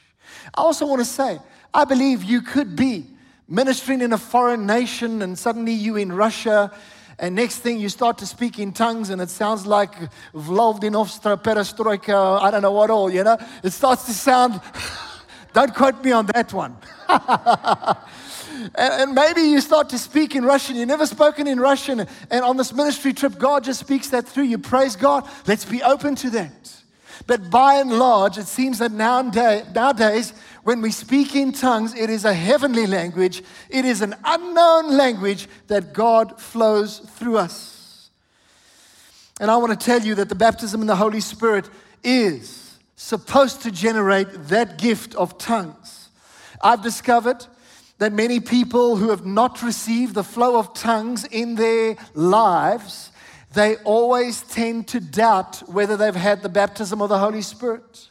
I 0.55 0.61
also 0.61 0.87
want 0.87 1.01
to 1.01 1.07
say, 1.07 1.39
I 1.73 1.85
believe 1.85 2.23
you 2.23 2.43
could 2.43 2.77
be 2.77 3.07
ministering 3.49 4.01
in 4.01 4.13
a 4.13 4.19
foreign 4.19 4.67
nation 4.67 5.23
and 5.23 5.39
suddenly 5.39 5.73
you 5.73 5.97
in 5.97 6.13
Russia 6.13 6.73
and 7.19 7.35
next 7.35 7.59
thing 7.59 7.79
you 7.79 7.89
start 7.89 8.19
to 8.19 8.27
speak 8.27 8.59
in 8.59 8.73
tongues 8.73 9.11
and 9.11 9.21
it 9.21 9.31
sounds 9.31 9.67
like 9.67 9.93
Vlovdinovstra 10.35 11.43
perestroika, 11.43 12.41
I 12.41 12.51
don't 12.51 12.63
know 12.63 12.73
what 12.73 12.91
all, 12.91 13.11
you 13.11 13.23
know? 13.23 13.39
It 13.63 13.71
starts 13.71 14.05
to 14.07 14.13
sound, 14.13 14.61
don't 15.53 15.75
quote 15.75 16.03
me 16.05 16.13
on 16.13 16.27
that 16.27 16.53
one. 16.53 16.77
And, 18.75 19.15
maybe 19.15 19.43
you 19.43 19.61
start 19.61 19.89
to 19.91 19.99
speak 19.99 20.35
in 20.35 20.45
Russian. 20.45 20.77
You've 20.77 20.89
never 20.89 21.07
spoken 21.07 21.47
in 21.47 21.61
Russian. 21.61 22.07
And 22.31 22.45
on 22.45 22.57
this 22.57 22.73
ministry 22.73 23.13
trip, 23.13 23.39
God 23.39 23.65
just 23.65 23.81
speaks 23.81 24.09
that 24.11 24.27
through 24.27 24.45
you. 24.45 24.59
Praise 24.59 24.97
God. 24.97 25.29
Let's 25.47 25.65
be 25.65 25.83
open 25.83 26.15
to 26.17 26.31
that. 26.31 26.83
But 27.27 27.51
by 27.51 27.75
and 27.75 27.99
large, 27.99 28.39
it 28.39 28.47
seems 28.47 28.79
that 28.81 28.93
nowadays, 28.93 30.33
when 30.65 30.81
we 30.83 30.91
speak 30.91 31.37
in 31.37 31.53
tongues, 31.53 31.95
it 31.95 32.11
is 32.11 32.25
a 32.25 32.35
heavenly 32.35 32.87
language. 32.87 33.43
It 33.71 33.85
is 33.85 34.03
an 34.03 34.15
unknown 34.25 34.97
language 34.97 35.49
that 35.69 35.93
God 35.93 36.41
flows 36.41 36.99
through 36.99 37.39
us. 37.39 38.11
And 39.41 39.51
I 39.51 39.57
want 39.57 39.79
to 39.79 39.85
tell 39.85 40.03
you 40.03 40.15
that 40.17 40.29
the 40.29 40.35
baptism 40.35 40.81
in 40.81 40.87
the 40.87 40.97
Holy 40.97 41.21
Spirit 41.21 41.69
is 42.03 42.79
supposed 42.97 43.63
to 43.63 43.71
generate 43.71 44.29
that 44.49 44.79
gift 44.79 45.15
of 45.15 45.39
tongues. 45.39 46.09
I've 46.63 46.83
discovered 46.83 47.47
that 47.99 48.13
many 48.13 48.41
people 48.41 48.97
who 48.97 49.11
have 49.11 49.25
not 49.25 49.63
received 49.63 50.15
the 50.15 50.25
flow 50.25 50.59
of 50.59 50.75
tongues 50.75 51.25
in 51.25 51.55
their 51.55 51.97
lives, 52.15 53.13
they 53.53 53.77
always 53.77 54.43
tend 54.43 54.89
to 54.89 55.01
doubt 55.01 55.69
whether 55.69 55.97
they've 55.97 56.15
had 56.15 56.43
the 56.43 56.49
baptism 56.49 57.01
of 57.01 57.09
the 57.09 57.19
Holy 57.19 57.43
Spirit. 57.43 58.09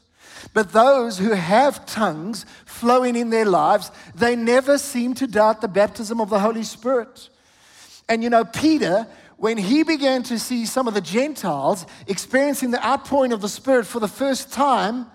But 0.53 0.71
those 0.71 1.17
who 1.17 1.31
have 1.31 1.85
tongues 1.85 2.45
flowing 2.65 3.15
in 3.15 3.29
their 3.29 3.45
lives, 3.45 3.91
they 4.15 4.35
never 4.35 4.77
seem 4.77 5.13
to 5.15 5.27
doubt 5.27 5.61
the 5.61 5.67
baptism 5.67 6.19
of 6.21 6.29
the 6.29 6.39
Holy 6.39 6.63
Spirit. 6.63 7.29
And 8.07 8.23
you 8.23 8.29
know, 8.29 8.45
Peter, 8.45 9.07
when 9.37 9.57
he 9.57 9.83
began 9.83 10.23
to 10.23 10.39
see 10.39 10.65
some 10.65 10.87
of 10.87 10.93
the 10.93 11.01
Gentiles 11.01 11.85
experiencing 12.07 12.71
the 12.71 12.85
outpouring 12.85 13.33
of 13.33 13.41
the 13.41 13.49
Spirit 13.49 13.85
for 13.85 13.99
the 13.99 14.07
first 14.07 14.51
time, 14.51 15.07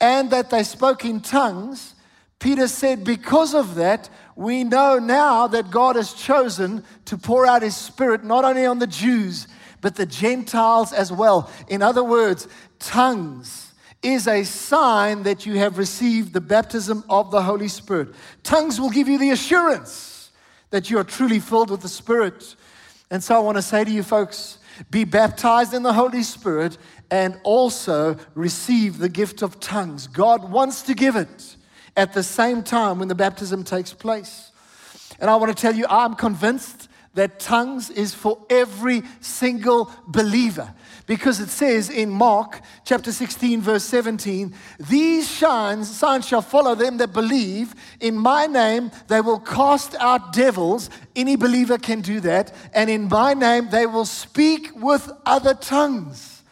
and 0.00 0.30
that 0.30 0.50
they 0.50 0.62
spoke 0.62 1.04
in 1.04 1.20
tongues, 1.20 1.94
Peter 2.38 2.68
said, 2.68 3.04
Because 3.04 3.54
of 3.54 3.76
that, 3.76 4.08
we 4.34 4.64
know 4.64 4.98
now 4.98 5.46
that 5.46 5.70
God 5.70 5.96
has 5.96 6.12
chosen 6.12 6.84
to 7.06 7.16
pour 7.16 7.46
out 7.46 7.62
his 7.62 7.76
spirit 7.76 8.24
not 8.24 8.44
only 8.44 8.66
on 8.66 8.78
the 8.78 8.86
Jews, 8.86 9.48
but 9.80 9.96
the 9.96 10.06
Gentiles 10.06 10.92
as 10.92 11.10
well. 11.10 11.50
In 11.68 11.82
other 11.82 12.04
words, 12.04 12.48
tongues 12.78 13.72
is 14.02 14.28
a 14.28 14.44
sign 14.44 15.22
that 15.24 15.46
you 15.46 15.58
have 15.58 15.78
received 15.78 16.32
the 16.32 16.40
baptism 16.40 17.04
of 17.08 17.30
the 17.30 17.42
Holy 17.42 17.68
Spirit. 17.68 18.14
Tongues 18.42 18.80
will 18.80 18.90
give 18.90 19.08
you 19.08 19.18
the 19.18 19.30
assurance 19.30 20.30
that 20.70 20.90
you 20.90 20.98
are 20.98 21.04
truly 21.04 21.40
filled 21.40 21.70
with 21.70 21.80
the 21.80 21.88
Spirit. 21.88 22.54
And 23.10 23.22
so 23.22 23.34
I 23.34 23.38
want 23.38 23.56
to 23.56 23.62
say 23.62 23.84
to 23.84 23.90
you 23.90 24.02
folks 24.02 24.58
be 24.90 25.04
baptized 25.04 25.72
in 25.72 25.82
the 25.82 25.92
Holy 25.92 26.22
Spirit 26.22 26.76
and 27.10 27.40
also 27.44 28.16
receive 28.34 28.98
the 28.98 29.08
gift 29.08 29.40
of 29.40 29.58
tongues. 29.58 30.06
God 30.06 30.50
wants 30.50 30.82
to 30.82 30.94
give 30.94 31.16
it 31.16 31.56
at 31.96 32.12
the 32.12 32.22
same 32.22 32.62
time 32.62 32.98
when 32.98 33.08
the 33.08 33.14
baptism 33.14 33.64
takes 33.64 33.92
place. 33.92 34.50
And 35.18 35.30
I 35.30 35.36
want 35.36 35.56
to 35.56 35.60
tell 35.60 35.74
you, 35.74 35.86
I'm 35.88 36.14
convinced 36.14 36.88
that 37.16 37.40
tongues 37.40 37.88
is 37.88 38.14
for 38.14 38.44
every 38.50 39.02
single 39.20 39.90
believer. 40.06 40.72
Because 41.06 41.40
it 41.40 41.48
says 41.48 41.88
in 41.88 42.10
Mark 42.10 42.60
chapter 42.84 43.10
16, 43.10 43.62
verse 43.62 43.84
17, 43.84 44.54
these 44.78 45.28
signs, 45.28 45.88
signs 45.88 46.28
shall 46.28 46.42
follow 46.42 46.74
them 46.74 46.98
that 46.98 47.14
believe. 47.14 47.74
In 48.00 48.18
my 48.18 48.46
name 48.46 48.90
they 49.08 49.22
will 49.22 49.38
cast 49.38 49.94
out 49.94 50.34
devils. 50.34 50.90
Any 51.14 51.36
believer 51.36 51.78
can 51.78 52.02
do 52.02 52.20
that. 52.20 52.54
And 52.74 52.90
in 52.90 53.08
my 53.08 53.32
name 53.32 53.70
they 53.70 53.86
will 53.86 54.04
speak 54.04 54.70
with 54.76 55.10
other 55.24 55.54
tongues. 55.54 56.42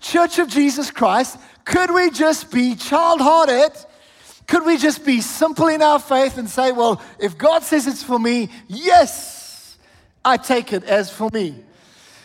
Church 0.00 0.38
of 0.38 0.48
Jesus 0.48 0.90
Christ, 0.90 1.38
could 1.64 1.90
we 1.90 2.10
just 2.10 2.50
be 2.50 2.74
child 2.74 3.20
hearted? 3.20 3.72
Could 4.50 4.66
we 4.66 4.78
just 4.78 5.04
be 5.04 5.20
simple 5.20 5.68
in 5.68 5.80
our 5.80 6.00
faith 6.00 6.36
and 6.36 6.50
say, 6.50 6.72
well, 6.72 7.00
if 7.20 7.38
God 7.38 7.62
says 7.62 7.86
it's 7.86 8.02
for 8.02 8.18
me, 8.18 8.48
yes, 8.66 9.78
I 10.24 10.38
take 10.38 10.72
it 10.72 10.82
as 10.82 11.08
for 11.08 11.30
me. 11.32 11.54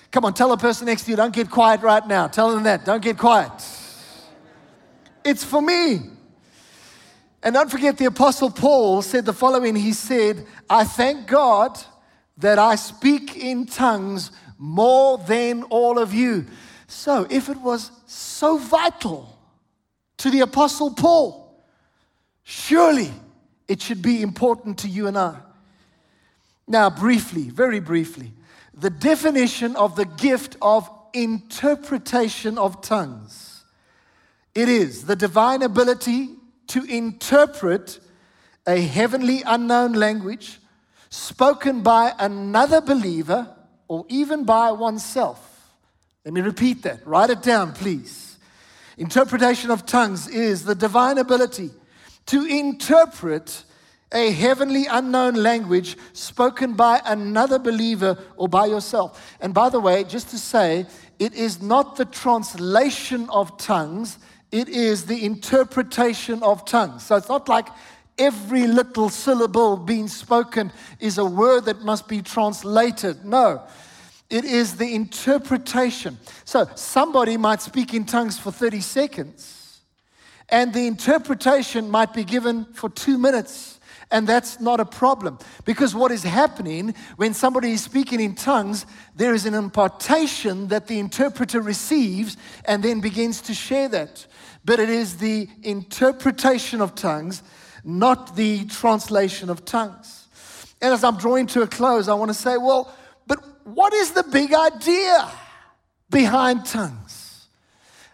Come 0.09 0.25
on, 0.25 0.33
tell 0.33 0.51
a 0.51 0.57
person 0.57 0.87
next 0.87 1.03
to 1.03 1.11
you, 1.11 1.17
don't 1.17 1.35
get 1.35 1.51
quiet 1.51 1.81
right 1.81 2.05
now. 2.07 2.25
Tell 2.25 2.49
them 2.51 2.63
that, 2.63 2.83
don't 2.83 3.03
get 3.03 3.19
quiet. 3.19 3.51
It's 5.23 5.43
for 5.43 5.61
me. 5.61 5.99
And 7.43 7.53
don't 7.53 7.69
forget, 7.69 7.95
the 7.99 8.05
Apostle 8.05 8.49
Paul 8.49 9.03
said 9.03 9.23
the 9.23 9.31
following 9.31 9.75
He 9.75 9.93
said, 9.93 10.47
I 10.67 10.83
thank 10.83 11.27
God 11.27 11.79
that 12.39 12.57
I 12.57 12.73
speak 12.73 13.37
in 13.37 13.67
tongues 13.67 14.31
more 14.57 15.19
than 15.19 15.61
all 15.61 15.99
of 15.99 16.11
you. 16.11 16.47
So, 16.87 17.27
if 17.29 17.49
it 17.49 17.57
was 17.57 17.91
so 18.07 18.57
vital 18.57 19.37
to 20.17 20.31
the 20.31 20.39
Apostle 20.39 20.91
Paul, 20.91 21.44
surely 22.45 23.11
it 23.67 23.81
should 23.81 24.01
be 24.01 24.21
important 24.21 24.77
to 24.79 24.87
you 24.87 25.07
and 25.07 25.17
I. 25.17 25.35
Now, 26.67 26.89
briefly, 26.89 27.49
very 27.49 27.79
briefly, 27.79 28.31
the 28.73 28.89
definition 28.89 29.75
of 29.75 29.95
the 29.95 30.05
gift 30.05 30.55
of 30.61 30.89
interpretation 31.13 32.57
of 32.57 32.81
tongues. 32.81 33.63
It 34.53 34.69
is 34.69 35.05
the 35.05 35.15
divine 35.15 35.61
ability 35.61 36.29
to 36.67 36.83
interpret 36.83 37.99
a 38.67 38.79
heavenly 38.79 39.43
unknown 39.45 39.93
language 39.93 40.59
spoken 41.09 41.81
by 41.81 42.13
another 42.19 42.81
believer 42.81 43.55
or 43.87 44.05
even 44.09 44.43
by 44.43 44.71
oneself. 44.71 45.73
Let 46.23 46.33
me 46.33 46.41
repeat 46.41 46.83
that. 46.83 47.05
Write 47.05 47.29
it 47.29 47.43
down, 47.43 47.73
please. 47.73 48.37
Interpretation 48.97 49.71
of 49.71 49.85
tongues 49.85 50.27
is 50.27 50.63
the 50.63 50.75
divine 50.75 51.17
ability 51.17 51.69
to 52.27 52.45
interpret 52.45 53.63
a 54.11 54.31
heavenly 54.31 54.85
unknown 54.85 55.35
language 55.35 55.97
spoken 56.13 56.73
by 56.73 57.01
another 57.05 57.59
believer 57.59 58.17
or 58.37 58.47
by 58.47 58.65
yourself. 58.65 59.35
And 59.41 59.53
by 59.53 59.69
the 59.69 59.79
way, 59.79 60.03
just 60.03 60.29
to 60.29 60.37
say, 60.37 60.85
it 61.19 61.33
is 61.33 61.61
not 61.61 61.95
the 61.95 62.05
translation 62.05 63.29
of 63.29 63.57
tongues, 63.57 64.17
it 64.51 64.69
is 64.69 65.05
the 65.05 65.25
interpretation 65.25 66.41
of 66.43 66.65
tongues. 66.65 67.05
So 67.05 67.15
it's 67.15 67.29
not 67.29 67.49
like 67.49 67.67
every 68.17 68.67
little 68.67 69.09
syllable 69.09 69.75
being 69.75 70.07
spoken 70.07 70.71
is 70.99 71.17
a 71.17 71.25
word 71.25 71.65
that 71.65 71.81
must 71.81 72.07
be 72.07 72.21
translated. 72.21 73.25
No. 73.25 73.61
It 74.29 74.45
is 74.45 74.77
the 74.77 74.95
interpretation. 74.95 76.17
So 76.45 76.67
somebody 76.75 77.37
might 77.37 77.61
speak 77.61 77.93
in 77.93 78.05
tongues 78.05 78.39
for 78.39 78.51
30 78.51 78.81
seconds, 78.81 79.64
and 80.49 80.73
the 80.73 80.87
interpretation 80.87 81.89
might 81.89 82.13
be 82.13 82.23
given 82.23 82.65
for 82.73 82.89
two 82.89 83.17
minutes. 83.17 83.79
And 84.11 84.27
that's 84.27 84.59
not 84.59 84.79
a 84.79 84.85
problem. 84.85 85.39
Because 85.65 85.95
what 85.95 86.11
is 86.11 86.23
happening 86.23 86.93
when 87.15 87.33
somebody 87.33 87.71
is 87.71 87.81
speaking 87.81 88.19
in 88.19 88.35
tongues, 88.35 88.85
there 89.15 89.33
is 89.33 89.45
an 89.45 89.55
impartation 89.55 90.67
that 90.67 90.87
the 90.87 90.99
interpreter 90.99 91.59
receives 91.59 92.37
and 92.65 92.83
then 92.83 93.01
begins 93.01 93.41
to 93.41 93.53
share 93.53 93.89
that. 93.89 94.25
But 94.63 94.79
it 94.79 94.89
is 94.89 95.17
the 95.17 95.49
interpretation 95.63 96.81
of 96.81 96.93
tongues, 96.93 97.41
not 97.83 98.35
the 98.35 98.65
translation 98.65 99.49
of 99.49 99.65
tongues. 99.65 100.27
And 100.81 100.93
as 100.93 101.03
I'm 101.03 101.17
drawing 101.17 101.47
to 101.47 101.63
a 101.63 101.67
close, 101.67 102.07
I 102.07 102.13
want 102.13 102.29
to 102.29 102.35
say, 102.35 102.57
well, 102.57 102.93
but 103.25 103.39
what 103.63 103.93
is 103.93 104.11
the 104.11 104.23
big 104.23 104.53
idea 104.53 105.31
behind 106.11 106.65
tongues? 106.65 107.47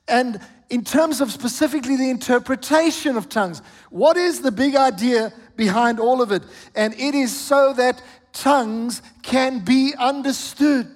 And 0.08 0.39
in 0.72 0.86
terms 0.86 1.20
of 1.20 1.32
specifically 1.32 1.98
the 1.98 2.10
interpretation 2.10 3.18
of 3.18 3.28
tongues, 3.28 3.62
what 3.90 4.16
is 4.16 4.42
the 4.42 4.52
big 4.52 4.76
idea 4.76 5.34
behind 5.58 6.00
all 6.00 6.22
of 6.22 6.32
it? 6.32 6.42
And 6.76 6.94
it 6.94 7.14
is 7.14 7.38
so 7.38 7.74
that 7.74 8.02
tongues 8.32 9.02
can 9.22 9.60
be 9.60 9.94
understood 10.00 10.88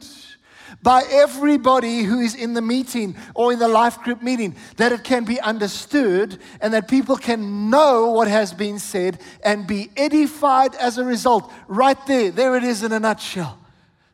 by 0.82 1.04
everybody 1.12 2.04
who 2.04 2.22
is 2.22 2.36
in 2.36 2.54
the 2.54 2.62
meeting 2.62 3.18
or 3.34 3.52
in 3.52 3.60
the 3.60 3.68
life 3.68 4.00
group 4.00 4.24
meeting, 4.24 4.56
that 4.78 4.94
it 4.94 5.04
can 5.04 5.26
be 5.26 5.42
understood 5.42 6.40
and 6.62 6.74
that 6.74 6.88
people 6.88 7.18
can 7.18 7.70
know 7.70 8.12
what 8.12 8.30
has 8.30 8.54
been 8.54 8.80
said 8.80 9.20
and 9.44 9.68
be 9.68 9.90
edified 9.98 10.74
as 10.76 10.98
a 10.98 11.04
result. 11.04 11.52
Right 11.68 11.98
there, 12.08 12.32
there 12.32 12.56
it 12.56 12.64
is 12.64 12.82
in 12.82 12.94
a 12.94 13.00
nutshell 13.00 13.60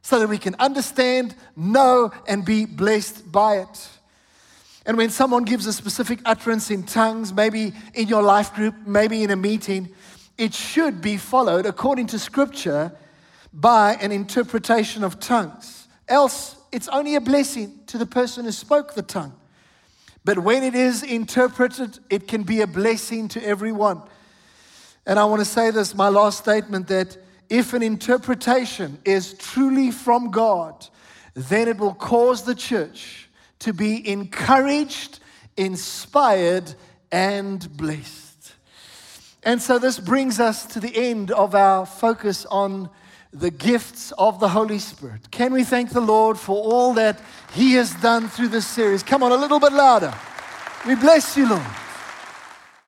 so 0.01 0.17
that 0.17 0.27
we 0.27 0.39
can 0.39 0.55
understand, 0.55 1.35
know, 1.55 2.11
and 2.27 2.43
be 2.43 2.65
blessed 2.65 3.31
by 3.31 3.57
it. 3.57 3.89
And 4.85 4.97
when 4.97 5.09
someone 5.09 5.43
gives 5.43 5.67
a 5.67 5.73
specific 5.73 6.19
utterance 6.25 6.71
in 6.71 6.83
tongues, 6.83 7.33
maybe 7.33 7.73
in 7.93 8.07
your 8.07 8.23
life 8.23 8.53
group, 8.53 8.75
maybe 8.85 9.23
in 9.23 9.29
a 9.29 9.35
meeting, 9.35 9.89
it 10.37 10.53
should 10.53 11.01
be 11.01 11.17
followed 11.17 11.65
according 11.65 12.07
to 12.07 12.19
scripture 12.19 12.91
by 13.53 13.95
an 13.95 14.11
interpretation 14.11 15.03
of 15.03 15.19
tongues. 15.19 15.87
Else, 16.07 16.55
it's 16.71 16.87
only 16.87 17.15
a 17.15 17.21
blessing 17.21 17.79
to 17.87 17.97
the 17.97 18.05
person 18.05 18.45
who 18.45 18.51
spoke 18.51 18.95
the 18.95 19.03
tongue. 19.03 19.33
But 20.23 20.39
when 20.39 20.63
it 20.63 20.75
is 20.75 21.03
interpreted, 21.03 21.99
it 22.09 22.27
can 22.27 22.43
be 22.43 22.61
a 22.61 22.67
blessing 22.67 23.27
to 23.29 23.45
everyone. 23.45 24.01
And 25.05 25.19
I 25.19 25.25
want 25.25 25.41
to 25.41 25.45
say 25.45 25.71
this, 25.71 25.95
my 25.95 26.09
last 26.09 26.39
statement, 26.39 26.87
that 26.87 27.17
if 27.49 27.73
an 27.73 27.83
interpretation 27.83 28.99
is 29.03 29.33
truly 29.33 29.91
from 29.91 30.31
God, 30.31 30.87
then 31.33 31.67
it 31.67 31.77
will 31.77 31.93
cause 31.93 32.43
the 32.43 32.55
church 32.55 33.29
to 33.61 33.73
be 33.73 34.07
encouraged, 34.07 35.19
inspired, 35.55 36.73
and 37.11 37.75
blessed. 37.77 38.53
And 39.43 39.61
so 39.61 39.79
this 39.79 39.99
brings 39.99 40.39
us 40.39 40.65
to 40.67 40.79
the 40.79 40.95
end 40.95 41.31
of 41.31 41.55
our 41.55 41.85
focus 41.85 42.45
on 42.45 42.89
the 43.33 43.49
gifts 43.49 44.11
of 44.17 44.39
the 44.39 44.49
Holy 44.49 44.79
Spirit. 44.79 45.31
Can 45.31 45.53
we 45.53 45.63
thank 45.63 45.91
the 45.91 46.01
Lord 46.01 46.37
for 46.37 46.55
all 46.55 46.93
that 46.95 47.21
He 47.53 47.73
has 47.73 47.93
done 47.95 48.27
through 48.27 48.49
this 48.49 48.67
series? 48.67 49.03
Come 49.03 49.23
on, 49.23 49.31
a 49.31 49.37
little 49.37 49.59
bit 49.59 49.73
louder. 49.73 50.13
We 50.85 50.95
bless 50.95 51.37
you, 51.37 51.49
Lord. 51.49 51.65